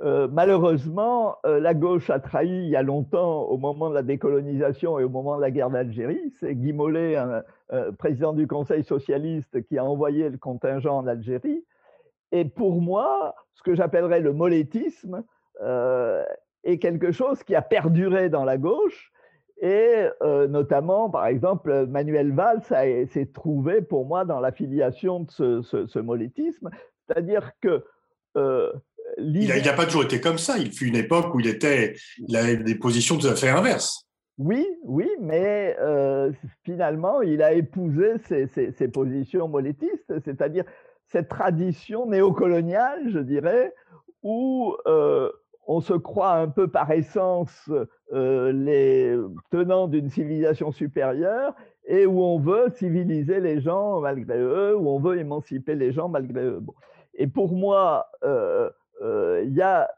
euh, 0.03 0.27
malheureusement, 0.29 1.37
euh, 1.45 1.59
la 1.59 1.73
gauche 1.73 2.09
a 2.09 2.19
trahi 2.19 2.49
il 2.49 2.69
y 2.69 2.75
a 2.75 2.83
longtemps, 2.83 3.43
au 3.43 3.57
moment 3.57 3.89
de 3.89 3.95
la 3.95 4.03
décolonisation 4.03 4.99
et 4.99 5.05
au 5.05 5.09
moment 5.09 5.37
de 5.37 5.41
la 5.41 5.51
guerre 5.51 5.69
d'Algérie. 5.69 6.33
C'est 6.39 6.53
Guy 6.53 6.73
Mollet, 6.73 7.15
un, 7.15 7.43
président 7.97 8.33
du 8.33 8.45
Conseil 8.45 8.83
socialiste, 8.83 9.63
qui 9.63 9.77
a 9.77 9.85
envoyé 9.85 10.29
le 10.29 10.37
contingent 10.37 10.97
en 10.97 11.07
Algérie. 11.07 11.63
Et 12.31 12.43
pour 12.43 12.81
moi, 12.81 13.35
ce 13.53 13.63
que 13.63 13.73
j'appellerais 13.73 14.19
le 14.19 14.33
molétisme 14.33 15.23
euh, 15.61 16.23
est 16.63 16.77
quelque 16.77 17.11
chose 17.11 17.41
qui 17.43 17.55
a 17.55 17.61
perduré 17.61 18.29
dans 18.29 18.43
la 18.43 18.57
gauche. 18.57 19.11
Et 19.61 20.09
notamment, 20.49 21.09
par 21.09 21.27
exemple, 21.27 21.85
Manuel 21.85 22.33
Valls 22.33 22.61
s'est 22.61 23.29
trouvé 23.33 23.81
pour 23.81 24.05
moi 24.05 24.25
dans 24.25 24.41
l'affiliation 24.41 25.21
de 25.21 25.31
ce, 25.31 25.61
ce, 25.61 25.87
ce 25.87 25.97
molétisme. 25.97 26.69
C'est-à-dire 27.07 27.53
que 27.61 27.81
il 29.17 29.47
n'a 29.47 29.73
pas 29.73 29.85
toujours 29.85 30.03
été 30.03 30.19
comme 30.19 30.37
ça. 30.37 30.57
Il 30.57 30.71
fut 30.71 30.87
une 30.87 30.95
époque 30.95 31.33
où 31.33 31.39
il, 31.39 31.47
était, 31.47 31.95
il 32.27 32.35
avait 32.35 32.57
des 32.57 32.75
positions 32.75 33.17
tout 33.17 33.27
à 33.27 33.35
fait 33.35 33.49
inverses. 33.49 34.05
Oui, 34.37 34.67
oui, 34.83 35.09
mais 35.21 35.77
euh, 35.79 36.31
finalement, 36.63 37.21
il 37.21 37.41
a 37.41 37.53
épousé 37.53 38.15
ces, 38.27 38.87
positions 38.89 39.47
molétistes, 39.47 40.13
c'est-à-dire 40.25 40.65
cette 41.07 41.29
tradition 41.29 42.05
néocoloniale, 42.07 43.09
je 43.09 43.19
dirais, 43.19 43.73
où 44.23 44.75
euh, 44.87 45.31
on 45.67 45.79
se 45.79 45.93
croit 45.93 46.33
un 46.33 46.49
peu 46.49 46.67
par 46.67 46.91
essence 46.91 47.69
euh, 48.13 48.51
les 48.51 49.17
tenants 49.51 49.87
d'une 49.87 50.09
civilisation 50.09 50.71
supérieure 50.71 51.55
et 51.87 52.05
où 52.05 52.21
on 52.21 52.39
veut 52.39 52.69
civiliser 52.75 53.39
les 53.39 53.61
gens 53.61 54.01
malgré 54.01 54.37
eux, 54.39 54.75
où 54.75 54.89
on 54.89 54.99
veut 54.99 55.17
émanciper 55.17 55.75
les 55.75 55.91
gens 55.91 56.09
malgré 56.09 56.41
eux. 56.41 56.61
Et 57.13 57.27
pour 57.27 57.53
moi, 57.53 58.07
euh, 58.23 58.69
il 59.01 59.53
y 59.53 59.61
a 59.61 59.89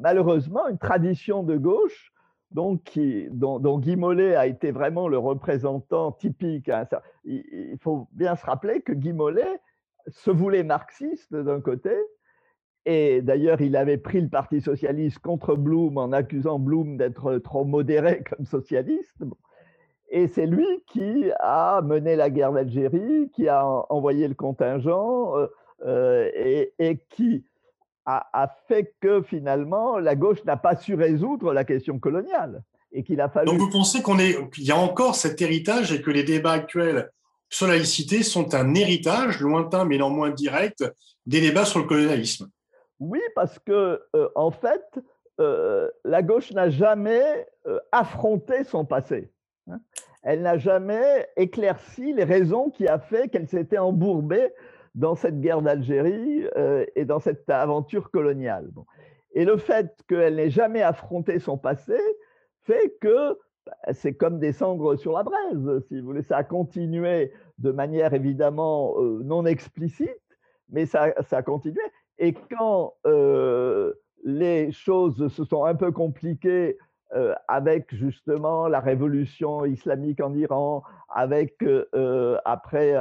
malheureusement 0.00 0.66
une 0.68 0.78
tradition 0.78 1.42
de 1.42 1.56
gauche 1.56 2.12
donc, 2.52 2.84
qui, 2.84 3.28
dont, 3.30 3.78
Guy 3.78 3.96
Mollet 3.96 4.36
a 4.36 4.46
été 4.46 4.70
vraiment 4.70 5.08
le 5.08 5.18
représentant 5.18 6.12
typique. 6.12 6.68
Hein. 6.68 6.86
Il, 7.24 7.76
faut 7.80 8.08
bien 8.12 8.36
se 8.36 8.46
rappeler 8.46 8.80
que 8.80 8.92
Guy 8.92 9.12
Mollet 9.12 9.60
se 10.08 10.30
voulait 10.30 10.62
marxiste 10.62 11.34
d'un 11.34 11.60
côté, 11.60 11.90
et 12.84 13.20
d'ailleurs 13.20 13.60
il 13.60 13.74
avait 13.76 13.98
pris 13.98 14.20
le 14.20 14.28
Parti 14.28 14.60
socialiste 14.60 15.18
contre 15.18 15.56
Blum 15.56 15.98
en 15.98 16.12
accusant 16.12 16.60
Blum 16.60 16.96
d'être 16.96 17.38
trop 17.38 17.64
modéré 17.64 18.22
comme 18.30 18.46
socialiste. 18.46 19.24
Et 20.08 20.28
c'est 20.28 20.46
lui 20.46 20.68
qui 20.86 21.32
a 21.40 21.82
mené 21.82 22.14
la 22.14 22.30
guerre 22.30 22.52
d'Algérie, 22.52 23.28
qui 23.34 23.48
a 23.48 23.66
envoyé 23.90 24.28
le 24.28 24.34
contingent 24.34 25.36
euh, 25.36 25.48
euh, 25.84 26.30
et, 26.78 27.00
qui 27.10 27.44
a, 28.06 28.56
fait 28.68 28.94
que 29.00 29.22
finalement 29.22 29.98
la 29.98 30.14
gauche 30.14 30.44
n'a 30.44 30.56
pas 30.56 30.76
su 30.76 30.94
résoudre 30.94 31.52
la 31.52 31.64
question 31.64 31.98
coloniale 31.98 32.62
et 32.92 33.02
qu'il 33.02 33.20
a 33.20 33.28
fallu. 33.28 33.46
Donc 33.46 33.58
vous 33.58 33.70
pensez 33.70 34.00
qu'on 34.00 34.18
est, 34.18 34.50
qu'il 34.50 34.64
y 34.64 34.70
a 34.70 34.76
encore 34.76 35.16
cet 35.16 35.42
héritage 35.42 35.92
et 35.92 36.00
que 36.00 36.10
les 36.10 36.22
débats 36.22 36.52
actuels 36.52 37.10
sur 37.48 37.66
la 37.66 37.74
laïcité 37.74 38.22
sont 38.22 38.54
un 38.54 38.74
héritage 38.74 39.40
lointain 39.40 39.84
mais 39.84 39.98
non 39.98 40.10
moins 40.10 40.30
direct 40.30 40.84
des 41.26 41.40
débats 41.40 41.64
sur 41.64 41.80
le 41.80 41.86
colonialisme? 41.86 42.48
Oui, 43.00 43.20
parce 43.34 43.58
que 43.58 44.02
euh, 44.14 44.28
en 44.34 44.50
fait, 44.50 44.98
euh, 45.40 45.90
la 46.04 46.22
gauche 46.22 46.52
n'a 46.52 46.70
jamais 46.70 47.46
euh, 47.66 47.78
affronté 47.92 48.64
son 48.64 48.84
passé. 48.84 49.30
Hein. 49.70 49.80
Elle 50.22 50.42
n'a 50.42 50.58
jamais 50.58 51.28
éclairci 51.36 52.12
les 52.12 52.24
raisons 52.24 52.70
qui 52.70 52.88
a 52.88 52.98
fait 52.98 53.28
qu'elle 53.28 53.48
s'était 53.48 53.78
embourbée 53.78 54.48
dans 54.96 55.14
cette 55.14 55.40
guerre 55.40 55.62
d'Algérie 55.62 56.46
euh, 56.56 56.84
et 56.96 57.04
dans 57.04 57.20
cette 57.20 57.48
aventure 57.48 58.10
coloniale. 58.10 58.70
Et 59.34 59.44
le 59.44 59.58
fait 59.58 59.94
qu'elle 60.08 60.36
n'ait 60.36 60.50
jamais 60.50 60.82
affronté 60.82 61.38
son 61.38 61.58
passé 61.58 61.98
fait 62.62 62.96
que 63.00 63.38
bah, 63.66 63.92
c'est 63.92 64.14
comme 64.14 64.38
descendre 64.38 64.96
sur 64.96 65.12
la 65.12 65.22
braise, 65.22 65.84
si 65.86 66.00
vous 66.00 66.06
voulez. 66.06 66.22
Ça 66.22 66.38
a 66.38 66.44
continué 66.44 67.32
de 67.58 67.70
manière 67.70 68.14
évidemment 68.14 68.94
euh, 68.98 69.20
non 69.22 69.44
explicite, 69.44 70.10
mais 70.70 70.86
ça, 70.86 71.12
ça 71.28 71.38
a 71.38 71.42
continué. 71.42 71.80
Et 72.18 72.32
quand 72.32 72.94
euh, 73.06 73.92
les 74.24 74.72
choses 74.72 75.28
se 75.28 75.44
sont 75.44 75.64
un 75.64 75.74
peu 75.74 75.92
compliquées 75.92 76.78
euh, 77.14 77.34
avec 77.46 77.94
justement 77.94 78.66
la 78.66 78.80
révolution 78.80 79.64
islamique 79.64 80.20
en 80.20 80.34
Iran, 80.34 80.82
avec 81.08 81.62
euh, 81.62 82.36
après 82.44 82.94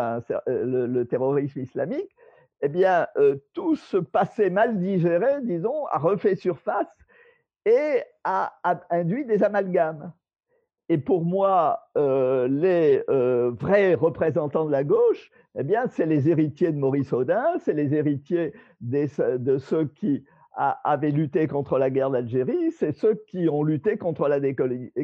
le, 0.45 1.03
terrorisme 1.05 1.59
islamique, 1.59 2.15
eh 2.61 2.69
bien, 2.69 3.07
euh, 3.17 3.37
tout 3.53 3.75
ce 3.75 3.97
passé 3.97 4.51
mal 4.51 4.77
digéré, 4.77 5.41
disons, 5.41 5.87
a 5.87 5.97
refait 5.97 6.35
surface 6.35 6.87
et 7.65 8.03
a, 8.23 8.53
induit 8.91 9.25
des 9.25 9.41
amalgames. 9.41 10.13
Et 10.87 10.99
pour 10.99 11.25
moi, 11.25 11.79
les 11.95 13.03
vrais 13.07 13.95
représentants 13.95 14.65
de 14.65 14.71
la 14.71 14.83
gauche, 14.83 15.31
eh 15.57 15.63
bien, 15.63 15.87
c'est 15.87 16.05
les 16.05 16.29
héritiers 16.29 16.71
de 16.71 16.77
Maurice 16.77 17.11
Audin, 17.11 17.57
c'est 17.59 17.73
les 17.73 17.95
héritiers 17.95 18.53
de 18.81 19.57
ceux 19.57 19.85
qui 19.85 20.23
avaient 20.55 21.11
lutté 21.11 21.47
contre 21.47 21.77
la 21.77 21.89
guerre 21.89 22.09
d'Algérie, 22.09 22.71
c'est 22.71 22.93
ceux 22.93 23.15
qui 23.27 23.49
ont 23.49 23.63
lutté 23.63 23.97
contre 23.97 24.27
la, 24.27 24.39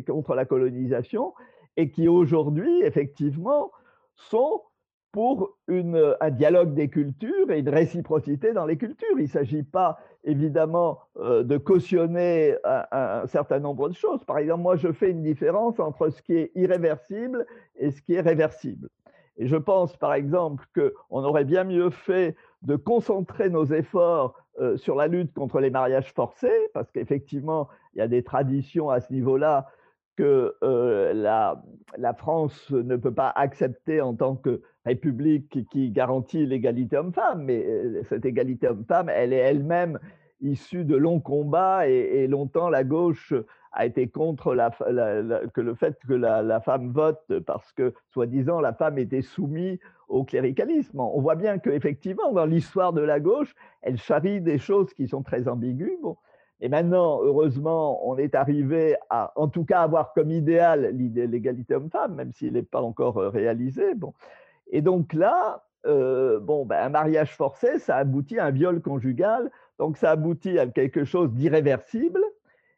contre 0.07 0.43
colonisation 0.45 1.33
et 1.77 1.89
qui 1.89 2.07
aujourd'hui, 2.07 2.81
effectivement, 2.83 3.71
sont 4.15 4.61
pour 5.11 5.57
un 5.67 6.29
dialogue 6.29 6.73
des 6.73 6.87
cultures 6.87 7.51
et 7.51 7.59
une 7.59 7.69
réciprocité 7.69 8.53
dans 8.53 8.65
les 8.65 8.77
cultures. 8.77 9.17
Il 9.17 9.23
ne 9.23 9.27
s'agit 9.27 9.63
pas 9.63 9.99
évidemment 10.23 10.99
euh, 11.17 11.43
de 11.43 11.57
cautionner 11.57 12.55
un, 12.63 13.25
certain 13.27 13.59
nombre 13.59 13.89
de 13.89 13.93
choses. 13.93 14.23
Par 14.23 14.37
exemple, 14.37 14.61
moi, 14.61 14.75
je 14.77 14.91
fais 14.91 15.11
une 15.11 15.23
différence 15.23 15.79
entre 15.79 16.09
ce 16.09 16.21
qui 16.21 16.35
est 16.35 16.51
irréversible 16.55 17.45
et 17.75 17.91
ce 17.91 18.01
qui 18.01 18.13
est 18.13 18.21
réversible. 18.21 18.87
Et 19.37 19.47
je 19.47 19.57
pense, 19.57 19.97
par 19.97 20.13
exemple, 20.13 20.65
qu'on 20.75 21.23
aurait 21.23 21.45
bien 21.45 21.63
mieux 21.63 21.89
fait 21.89 22.35
de 22.61 22.75
concentrer 22.75 23.49
nos 23.49 23.65
efforts 23.65 24.35
euh, 24.59 24.77
sur 24.77 24.95
la 24.95 25.07
lutte 25.07 25.33
contre 25.33 25.59
les 25.59 25.69
mariages 25.69 26.11
forcés, 26.13 26.69
parce 26.73 26.91
qu'effectivement, 26.91 27.69
il 27.93 27.99
y 27.99 28.01
a 28.01 28.07
des 28.07 28.23
traditions 28.23 28.89
à 28.89 28.99
ce 28.99 29.11
niveau-là 29.11 29.67
que 30.17 30.55
euh, 30.63 31.13
la, 31.13 32.13
France 32.13 32.69
ne 32.69 32.95
peut 32.95 33.13
pas 33.13 33.29
accepter 33.29 34.01
en 34.01 34.13
tant 34.13 34.35
que 34.35 34.61
république 34.85 35.67
qui 35.69 35.89
garantit 35.89 36.45
l'égalité 36.45 36.97
homme-femme, 36.97 37.43
mais 37.43 37.65
euh, 37.65 38.03
cette 38.09 38.25
égalité 38.25 38.67
homme-femme, 38.67 39.09
elle 39.09 39.33
est 39.33 39.37
elle-même 39.37 39.99
issue 40.41 40.85
de 40.85 40.95
longs 40.95 41.19
combats 41.19 41.87
et, 41.87 42.27
longtemps 42.27 42.69
la 42.69 42.83
gauche 42.83 43.33
a 43.73 43.85
été 43.85 44.07
contre 44.07 44.55
que 45.53 45.61
le 45.61 45.75
fait 45.75 45.97
que 46.07 46.13
la, 46.13 46.59
femme 46.61 46.91
vote 46.91 47.39
parce 47.45 47.71
que, 47.71 47.93
soi-disant, 48.09 48.59
la 48.59 48.73
femme 48.73 48.97
était 48.97 49.21
soumise 49.21 49.79
au 50.09 50.23
cléricalisme. 50.23 50.99
On 50.99 51.21
voit 51.21 51.35
bien 51.35 51.57
qu'effectivement, 51.57 52.31
dans 52.31 52.45
l'histoire 52.45 52.93
de 52.93 53.01
la 53.01 53.19
gauche, 53.19 53.55
elle 53.81 53.97
charrie 53.97 54.41
des 54.41 54.57
choses 54.57 54.93
qui 54.93 55.07
sont 55.07 55.23
très 55.23 55.47
ambiguës. 55.47 55.97
Bon. 56.01 56.17
Et 56.59 56.69
maintenant, 56.69 57.21
heureusement, 57.23 58.07
on 58.07 58.17
est 58.17 58.35
arrivé 58.35 58.95
à, 59.09 59.31
en 59.35 59.47
tout 59.47 59.65
cas, 59.65 59.81
avoir 59.81 60.13
comme 60.13 60.31
idéal 60.31 60.91
l'idée 60.93 61.25
l'égalité 61.25 61.75
homme-femme, 61.75 62.15
même 62.15 62.31
s'il 62.33 62.53
n'est 62.53 62.61
pas 62.61 62.81
encore 62.81 63.17
euh, 63.17 63.29
réalisé. 63.29 63.95
Bon. 63.95 64.13
Et 64.69 64.81
donc 64.81 65.13
là, 65.13 65.63
euh, 65.87 66.39
bon, 66.39 66.65
ben, 66.65 66.83
un 66.83 66.89
mariage 66.89 67.35
forcé, 67.35 67.79
ça 67.79 67.97
aboutit 67.97 68.37
à 68.37 68.45
un 68.45 68.51
viol 68.51 68.81
conjugal, 68.81 69.49
donc 69.79 69.97
ça 69.97 70.11
aboutit 70.11 70.59
à 70.59 70.67
quelque 70.67 71.03
chose 71.03 71.31
d'irréversible. 71.31 72.21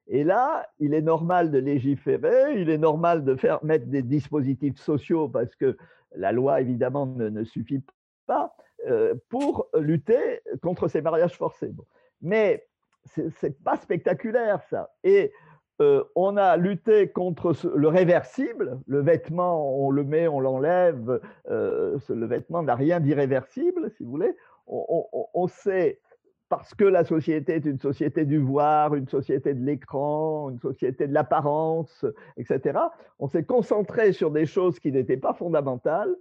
Et 0.08 0.24
là, 0.24 0.68
il 0.80 0.94
est 0.94 1.02
normal 1.02 1.52
de 1.52 1.60
légiférer, 1.60 2.60
il 2.60 2.70
est 2.70 2.78
normal 2.78 3.24
de 3.24 3.36
faire 3.36 3.64
mettre 3.64 3.88
des 3.88 4.02
dispositifs 4.02 4.78
sociaux 4.78 5.30
parce 5.30 5.56
que 5.56 5.78
la 6.16 6.32
loi, 6.32 6.62
évidemment, 6.62 7.06
ne, 7.06 7.44
suffit 7.44 7.82
pas 8.28 8.56
euh, 8.88 9.16
pour 9.30 9.70
lutter 9.78 10.42
contre 10.62 10.88
ces 10.88 11.02
mariages 11.02 11.38
forcés. 11.38 11.72
Mais 12.22 12.68
Mais 13.16 13.30
c'est 13.40 13.64
pas 13.64 13.78
spectaculaire, 13.78 14.62
ça. 14.70 14.92
Et 15.04 15.32
euh, 15.82 16.04
on 16.16 16.38
a 16.38 16.56
lutté 16.58 17.10
contre 17.10 17.56
le 17.76 17.88
réversible. 17.88 18.80
Le 18.88 19.02
vêtement, 19.02 19.78
on 19.78 19.90
le 19.90 20.04
met, 20.04 20.28
on 20.28 20.40
l'enlève. 20.40 21.20
Euh, 21.50 21.98
le 22.10 22.26
vêtement 22.26 22.64
n'a 22.64 22.76
rien 22.76 23.00
d'irréversible, 23.00 23.92
si 23.98 24.04
vous 24.04 24.12
voulez. 24.12 24.36
On, 24.68 25.48
sait, 25.48 26.00
parce 26.56 26.76
que 26.76 26.84
la 26.84 27.04
société 27.04 27.56
est 27.56 27.66
une 27.66 27.80
société 27.80 28.26
du 28.26 28.38
voir, 28.38 28.94
une 28.94 29.08
société 29.08 29.56
de 29.56 29.66
l'écran, 29.66 30.52
une 30.52 30.60
société 30.60 31.08
de 31.08 31.12
l'apparence, 31.12 32.06
etc., 32.38 32.78
on 33.18 33.28
s'est 33.28 33.44
concentré 33.44 34.14
sur 34.14 34.30
des 34.30 34.46
choses 34.46 34.78
qui 34.78 34.92
n'étaient 34.92 35.18
pas 35.18 35.34
fondamentales. 35.34 36.16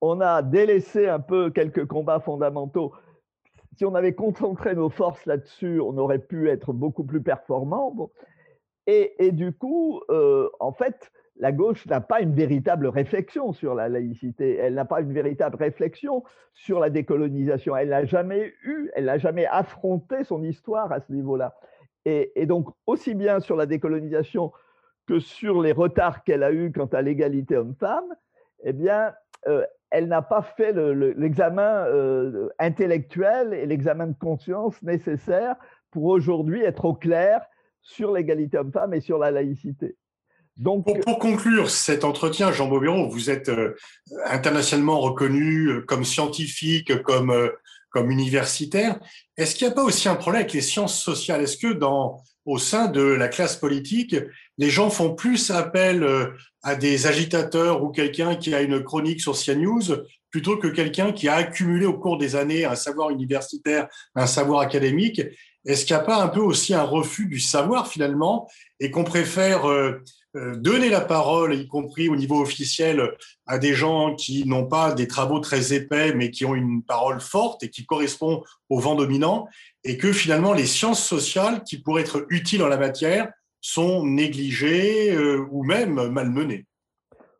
On 0.00 0.20
a 0.20 0.42
délaissé 0.42 1.08
un 1.08 1.18
peu 1.18 1.50
quelques 1.50 1.86
combats 1.86 2.20
fondamentaux. 2.20 2.92
Si 3.76 3.84
on 3.84 3.96
avait 3.96 4.14
concentré 4.14 4.76
nos 4.76 4.90
forces 4.90 5.26
là-dessus, 5.26 5.80
on 5.80 5.98
aurait 5.98 6.20
pu 6.20 6.48
être 6.48 6.72
beaucoup 6.72 7.02
plus 7.02 7.20
performant. 7.20 8.12
Et, 8.86 9.32
du 9.32 9.52
coup, 9.52 10.00
euh, 10.08 10.48
en 10.60 10.70
fait, 10.70 11.10
la 11.38 11.52
gauche 11.52 11.86
n'a 11.86 12.00
pas 12.00 12.20
une 12.20 12.34
véritable 12.34 12.88
réflexion 12.88 13.52
sur 13.52 13.74
la 13.74 13.88
laïcité, 13.88 14.56
elle 14.56 14.74
n'a 14.74 14.84
pas 14.84 15.00
une 15.00 15.12
véritable 15.12 15.56
réflexion 15.56 16.24
sur 16.52 16.80
la 16.80 16.90
décolonisation, 16.90 17.76
elle 17.76 17.90
n'a 17.90 18.04
jamais 18.04 18.52
eu, 18.64 18.90
elle 18.94 19.04
n'a 19.04 19.18
jamais 19.18 19.46
affronté 19.46 20.24
son 20.24 20.42
histoire 20.42 20.90
à 20.92 21.00
ce 21.00 21.12
niveau-là. 21.12 21.54
Et, 22.04 22.46
donc, 22.46 22.68
aussi 22.86 23.14
bien 23.14 23.38
sur 23.38 23.54
la 23.54 23.66
décolonisation 23.66 24.50
que 25.06 25.18
sur 25.18 25.60
les 25.60 25.72
retards 25.72 26.24
qu'elle 26.24 26.42
a 26.42 26.52
eus 26.52 26.72
quant 26.72 26.86
à 26.86 27.02
l'égalité 27.02 27.56
homme-femme, 27.56 28.06
eh 28.64 28.72
bien, 28.72 29.12
euh, 29.46 29.64
elle 29.90 30.08
n'a 30.08 30.22
pas 30.22 30.40
fait 30.40 30.72
l'examen 30.72 31.84
euh, 31.86 32.48
intellectuel 32.58 33.52
et 33.52 33.66
l'examen 33.66 34.06
de 34.06 34.16
conscience 34.18 34.82
nécessaire 34.82 35.56
pour 35.90 36.04
aujourd'hui 36.04 36.62
être 36.62 36.86
au 36.86 36.94
clair 36.94 37.44
sur 37.82 38.12
l'égalité 38.12 38.56
homme-femme 38.56 38.94
et 38.94 39.00
sur 39.00 39.18
la 39.18 39.30
laïcité. 39.30 39.96
Donc, 40.58 40.84
pour, 41.04 41.18
conclure 41.20 41.70
cet 41.70 42.02
entretien, 42.02 42.50
Jean 42.50 42.66
Bobéron, 42.66 43.06
vous 43.06 43.30
êtes 43.30 43.48
euh, 43.48 43.76
internationalement 44.26 45.00
reconnu 45.00 45.68
euh, 45.68 45.84
comme 45.86 46.04
scientifique, 46.04 47.00
comme, 47.02 47.30
euh, 47.30 47.50
comme 47.90 48.10
universitaire. 48.10 48.98
Est-ce 49.36 49.54
qu'il 49.54 49.68
n'y 49.68 49.72
a 49.72 49.76
pas 49.76 49.84
aussi 49.84 50.08
un 50.08 50.16
problème 50.16 50.40
avec 50.40 50.52
les 50.52 50.60
sciences 50.60 51.00
sociales? 51.00 51.42
Est-ce 51.42 51.58
que 51.58 51.72
dans, 51.72 52.24
au 52.44 52.58
sein 52.58 52.88
de 52.88 53.02
la 53.02 53.28
classe 53.28 53.54
politique, 53.54 54.16
les 54.58 54.68
gens 54.68 54.90
font 54.90 55.14
plus 55.14 55.52
appel 55.52 56.04
à 56.64 56.74
des 56.74 57.06
agitateurs 57.06 57.84
ou 57.84 57.90
quelqu'un 57.90 58.34
qui 58.34 58.52
a 58.52 58.60
une 58.60 58.82
chronique 58.82 59.20
sur 59.20 59.38
CNews 59.38 59.84
plutôt 60.30 60.56
que 60.56 60.68
quelqu'un 60.68 61.12
qui 61.12 61.28
a 61.28 61.36
accumulé 61.36 61.86
au 61.86 61.98
cours 61.98 62.18
des 62.18 62.36
années 62.36 62.64
un 62.64 62.74
savoir 62.74 63.10
universitaire, 63.10 63.88
un 64.14 64.26
savoir 64.26 64.60
académique? 64.60 65.22
Est-ce 65.64 65.84
qu'il 65.84 65.96
n'y 65.96 66.02
a 66.02 66.04
pas 66.04 66.22
un 66.22 66.28
peu 66.28 66.40
aussi 66.40 66.74
un 66.74 66.82
refus 66.82 67.26
du 67.26 67.40
savoir 67.40 67.88
finalement 67.88 68.48
et 68.80 68.90
qu'on 68.90 69.04
préfère 69.04 69.68
euh, 69.68 70.02
euh, 70.36 70.56
donner 70.56 70.88
la 70.88 71.00
parole, 71.00 71.54
y 71.54 71.66
compris 71.66 72.08
au 72.08 72.16
niveau 72.16 72.40
officiel, 72.40 73.16
à 73.46 73.58
des 73.58 73.74
gens 73.74 74.14
qui 74.14 74.46
n'ont 74.46 74.66
pas 74.66 74.92
des 74.92 75.08
travaux 75.08 75.40
très 75.40 75.72
épais, 75.72 76.14
mais 76.14 76.30
qui 76.30 76.44
ont 76.44 76.54
une 76.54 76.82
parole 76.82 77.20
forte 77.20 77.62
et 77.62 77.70
qui 77.70 77.86
correspond 77.86 78.42
au 78.68 78.78
vent 78.78 78.94
dominant, 78.94 79.48
et 79.84 79.96
que 79.96 80.12
finalement 80.12 80.52
les 80.52 80.66
sciences 80.66 81.04
sociales 81.04 81.62
qui 81.64 81.80
pourraient 81.80 82.02
être 82.02 82.26
utiles 82.30 82.62
en 82.62 82.68
la 82.68 82.76
matière 82.76 83.32
sont 83.60 84.04
négligées 84.04 85.12
euh, 85.12 85.46
ou 85.50 85.64
même 85.64 86.08
malmenées? 86.08 86.66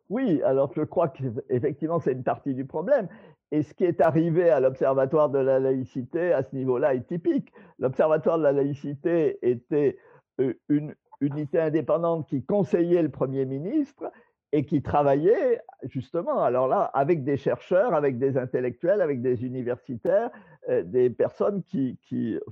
Oui, 0.09 0.41
alors 0.41 0.71
je 0.75 0.81
crois 0.81 1.09
qu'effectivement 1.09 1.99
c'est 1.99 2.13
une 2.13 2.23
partie 2.23 2.55
du 2.55 2.65
problème. 2.65 3.07
Et 3.51 3.63
ce 3.63 3.73
qui 3.73 3.83
est 3.85 4.01
arrivé 4.01 4.49
à 4.49 4.59
l'Observatoire 4.59 5.29
de 5.29 5.39
la 5.39 5.59
laïcité 5.59 6.33
à 6.33 6.43
ce 6.43 6.55
niveau-là 6.55 6.93
est 6.93 7.07
typique. 7.07 7.51
L'Observatoire 7.79 8.37
de 8.37 8.43
la 8.43 8.51
laïcité 8.51 9.39
était 9.41 9.97
euh, 10.39 10.53
une 10.69 10.93
unité 11.21 11.59
indépendante 11.59 12.27
qui 12.27 12.43
conseillait 12.43 13.01
le 13.01 13.09
Premier 13.09 13.45
ministre 13.45 14.11
et 14.51 14.65
qui 14.65 14.81
travaillait 14.81 15.61
justement, 15.83 16.41
alors 16.41 16.67
là, 16.67 16.89
avec 16.93 17.23
des 17.23 17.37
chercheurs, 17.37 17.93
avec 17.93 18.17
des 18.17 18.37
intellectuels, 18.37 19.01
avec 19.01 19.21
des 19.21 19.45
universitaires, 19.45 20.31
euh, 20.69 20.83
des 20.83 21.09
personnes 21.09 21.63
qui, 21.63 21.97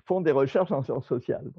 font 0.06 0.22
des 0.22 0.32
recherches 0.32 0.72
en 0.72 0.82
sciences 0.82 1.08
sociales. 1.08 1.52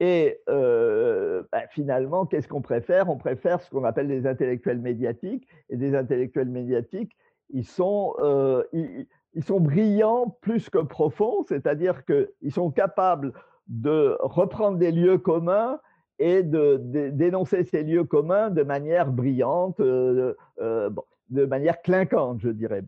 Et 0.00 0.40
euh, 0.48 1.42
ben, 1.52 1.62
finalement, 1.70 2.24
qu'est-ce 2.24 2.48
qu'on 2.48 2.62
préfère? 2.62 3.10
On 3.10 3.18
préfère 3.18 3.60
ce 3.60 3.70
qu'on 3.70 3.84
appelle 3.84 4.08
des 4.08 4.26
intellectuels 4.26 4.80
médiatiques. 4.80 5.46
Et 5.68 5.76
des 5.76 5.94
intellectuels 5.94 6.48
médiatiques, 6.48 7.12
ils 7.52 7.66
sont, 7.66 8.14
euh, 8.20 8.62
ils, 8.72 9.44
sont 9.44 9.60
brillants 9.60 10.36
plus 10.40 10.68
que 10.70 10.78
profonds, 10.78 11.44
c'est-à-dire 11.48 12.04
qu'ils 12.04 12.52
sont 12.52 12.70
capables 12.70 13.32
de 13.68 14.16
reprendre 14.20 14.78
des 14.78 14.90
lieux 14.90 15.18
communs 15.18 15.80
et 16.18 16.42
de, 16.42 16.76
dénoncer 17.10 17.64
ces 17.64 17.82
lieux 17.82 18.04
communs 18.04 18.50
de 18.50 18.62
manière 18.62 19.10
brillante, 19.10 19.80
euh, 19.80 20.34
euh, 20.60 20.90
de 21.30 21.44
manière 21.46 21.80
clinquante, 21.82 22.40
je 22.40 22.50
dirais. 22.50 22.82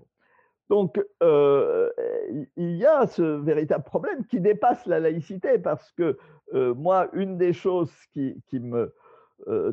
Donc, 0.69 0.99
il 1.21 2.47
y 2.57 2.87
a 2.87 3.07
ce 3.07 3.23
véritable 3.23 3.85
problème 3.85 4.25
qui 4.25 4.41
dépasse 4.41 4.87
la 4.87 5.01
laïcité 5.01 5.59
parce 5.59 5.93
que 5.93 6.17
moi, 6.53 7.09
une 7.13 7.37
des 7.37 7.53
choses 7.53 7.93
qui, 8.13 8.43
qui 8.49 8.59
me 8.59 8.95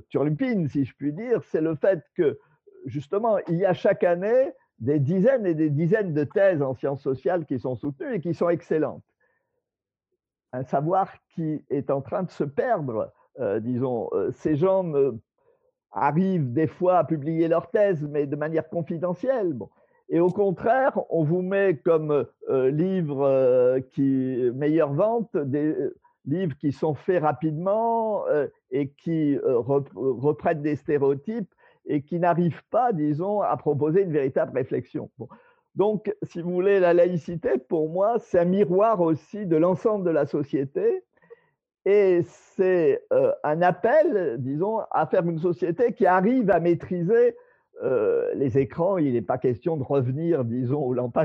turlupine, 0.09 0.67
si 0.67 0.83
je 0.83 0.93
puis 0.95 1.13
dire, 1.13 1.41
c'est 1.45 1.61
le 1.61 1.75
fait 1.75 2.03
que, 2.15 2.37
justement, 2.85 3.37
il 3.47 3.55
y 3.55 3.65
a 3.65 3.73
chaque 3.73 4.03
année 4.03 4.51
des 4.79 4.99
dizaines 4.99 5.45
et 5.45 5.53
des 5.53 5.69
dizaines 5.69 6.13
de 6.13 6.23
thèses 6.23 6.61
en 6.61 6.73
sciences 6.73 7.01
sociales 7.01 7.45
qui 7.45 7.59
sont 7.59 7.75
soutenues 7.75 8.15
et 8.15 8.21
qui 8.21 8.33
sont 8.33 8.49
excellentes. 8.49 9.03
Un 10.53 10.63
savoir 10.63 11.11
qui 11.35 11.63
est 11.69 11.91
en 11.91 12.01
train 12.01 12.23
de 12.23 12.31
se 12.31 12.43
perdre, 12.43 13.11
euh, 13.39 13.59
disons. 13.59 14.09
Euh, 14.13 14.31
ces 14.31 14.55
gens 14.55 14.91
arrivent 15.91 16.53
des 16.53 16.67
fois 16.67 16.99
à 16.99 17.03
publier 17.03 17.47
leurs 17.47 17.69
thèses, 17.69 18.07
mais 18.09 18.25
de 18.25 18.35
manière 18.35 18.67
confidentielle. 18.69 19.55
Et 20.07 20.19
au 20.19 20.29
contraire, 20.29 20.99
on 21.09 21.23
vous 21.23 21.41
met 21.41 21.77
comme 21.77 22.25
euh, 22.49 22.71
livre 22.71 23.79
qui 23.91 24.49
meilleure 24.55 24.93
vente 24.93 25.35
des 25.37 25.75
livres 26.25 26.55
qui 26.57 26.71
sont 26.71 26.95
faits 26.95 27.21
rapidement 27.21 28.23
et 28.71 28.89
qui 28.89 29.37
reprennent 29.37 30.61
des 30.61 30.75
stéréotypes 30.75 31.49
et 31.85 32.01
qui 32.01 32.19
n'arrivent 32.19 32.63
pas, 32.69 32.93
disons, 32.93 33.41
à 33.41 33.55
proposer 33.57 34.03
une 34.03 34.11
véritable 34.11 34.57
réflexion. 34.57 35.09
Donc, 35.75 36.13
si 36.23 36.41
vous 36.41 36.51
voulez, 36.51 36.79
la 36.79 36.93
laïcité, 36.93 37.57
pour 37.57 37.89
moi, 37.89 38.17
c'est 38.19 38.39
un 38.39 38.45
miroir 38.45 39.01
aussi 39.01 39.45
de 39.45 39.55
l'ensemble 39.55 40.05
de 40.05 40.11
la 40.11 40.25
société 40.25 41.03
et 41.85 42.21
c'est 42.55 43.03
euh, 43.13 43.31
un 43.43 43.61
appel, 43.61 44.35
disons, 44.39 44.79
à 44.91 45.07
faire 45.07 45.25
une 45.25 45.39
société 45.39 45.93
qui 45.93 46.05
arrive 46.05 46.51
à 46.51 46.59
maîtriser 46.59 47.35
euh, 47.81 48.33
les 48.35 48.57
écrans. 48.57 48.97
Il 48.97 49.13
n'est 49.13 49.21
pas 49.21 49.37
question 49.37 49.77
de 49.77 49.83
revenir, 49.83 50.43
disons, 50.43 50.83
au 50.83 50.93
lampes 50.93 51.17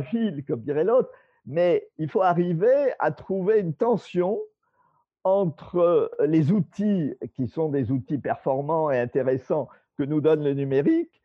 comme 0.47 0.61
dirait 0.61 0.85
l'autre, 0.85 1.11
mais 1.47 1.89
il 1.99 2.09
faut 2.09 2.23
arriver 2.23 2.93
à 2.99 3.11
trouver 3.11 3.61
une 3.61 3.75
tension 3.75 4.41
entre 5.25 6.11
les 6.21 6.53
outils 6.53 7.15
qui 7.35 7.49
sont 7.49 7.71
des 7.71 7.91
outils 7.91 8.19
performants 8.19 8.91
et 8.91 8.99
intéressants 8.99 9.69
que 9.97 10.03
nous 10.03 10.21
donne 10.21 10.43
le 10.43 10.55
numérique, 10.55 11.23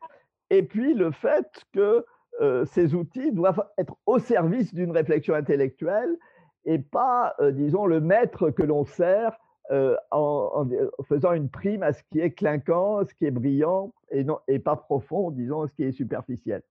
et 0.50 0.62
puis 0.62 0.94
le 0.94 1.10
fait 1.10 1.46
que 1.72 2.04
euh, 2.40 2.64
ces 2.72 2.94
outils 2.94 3.32
doivent 3.32 3.64
être 3.76 3.96
au 4.06 4.18
service 4.18 4.72
d'une 4.74 4.92
réflexion 4.92 5.34
intellectuelle 5.34 6.16
et 6.64 6.78
pas, 6.78 7.34
euh, 7.40 7.52
disons, 7.52 7.86
le 7.86 8.00
maître 8.00 8.50
que 8.50 8.62
l'on 8.62 8.84
sert 8.84 9.36
euh, 9.70 9.96
en, 10.10 10.68
faisant 11.08 11.32
une 11.32 11.48
prime 11.48 11.82
à 11.82 11.92
ce 11.92 12.02
qui 12.10 12.20
est 12.20 12.32
clinquant, 12.32 13.04
ce 13.06 13.14
qui 13.14 13.26
est 13.26 13.30
brillant 13.30 13.92
et, 14.10 14.58
pas 14.58 14.76
profond, 14.76 15.30
disons, 15.30 15.66
ce 15.68 15.72
qui 15.74 15.84
est 15.84 15.92
superficiel. 15.92 16.62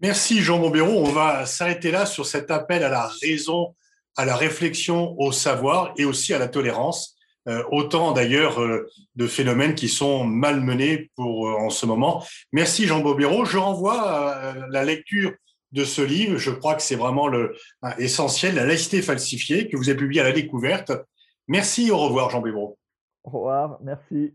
Merci 0.00 0.40
Jean 0.40 0.58
Bombéro. 0.58 0.90
On 0.90 1.10
va 1.10 1.46
s'arrêter 1.46 1.90
là 1.90 2.04
sur 2.04 2.26
cet 2.26 2.50
appel 2.50 2.84
à 2.84 2.90
la 2.90 3.08
raison, 3.22 3.74
à 4.16 4.26
la 4.26 4.36
réflexion, 4.36 5.18
au 5.18 5.32
savoir 5.32 5.94
et 5.96 6.04
aussi 6.04 6.34
à 6.34 6.38
la 6.38 6.48
tolérance. 6.48 7.15
Euh, 7.48 7.62
autant 7.70 8.12
d'ailleurs 8.12 8.60
euh, 8.60 8.90
de 9.14 9.26
phénomènes 9.28 9.76
qui 9.76 9.88
sont 9.88 10.24
malmenés 10.24 11.10
pour, 11.14 11.48
euh, 11.48 11.54
en 11.54 11.70
ce 11.70 11.86
moment. 11.86 12.24
Merci 12.52 12.86
Jean 12.86 13.00
Bobéro. 13.00 13.44
Je 13.44 13.56
renvoie 13.56 14.00
à 14.00 14.54
la 14.68 14.84
lecture 14.84 15.32
de 15.70 15.84
ce 15.84 16.02
livre. 16.02 16.38
Je 16.38 16.50
crois 16.50 16.74
que 16.74 16.82
c'est 16.82 16.96
vraiment 16.96 17.28
le, 17.28 17.56
essentiel, 17.98 18.56
La 18.56 18.64
laïcité 18.64 19.00
falsifiée, 19.00 19.68
que 19.68 19.76
vous 19.76 19.88
avez 19.88 19.98
publié 19.98 20.20
à 20.22 20.24
la 20.24 20.32
découverte. 20.32 20.90
Merci, 21.46 21.90
au 21.92 21.98
revoir 21.98 22.30
Jean 22.30 22.40
Bobéro. 22.40 22.78
Au 23.22 23.30
revoir, 23.30 23.78
merci. 23.80 24.34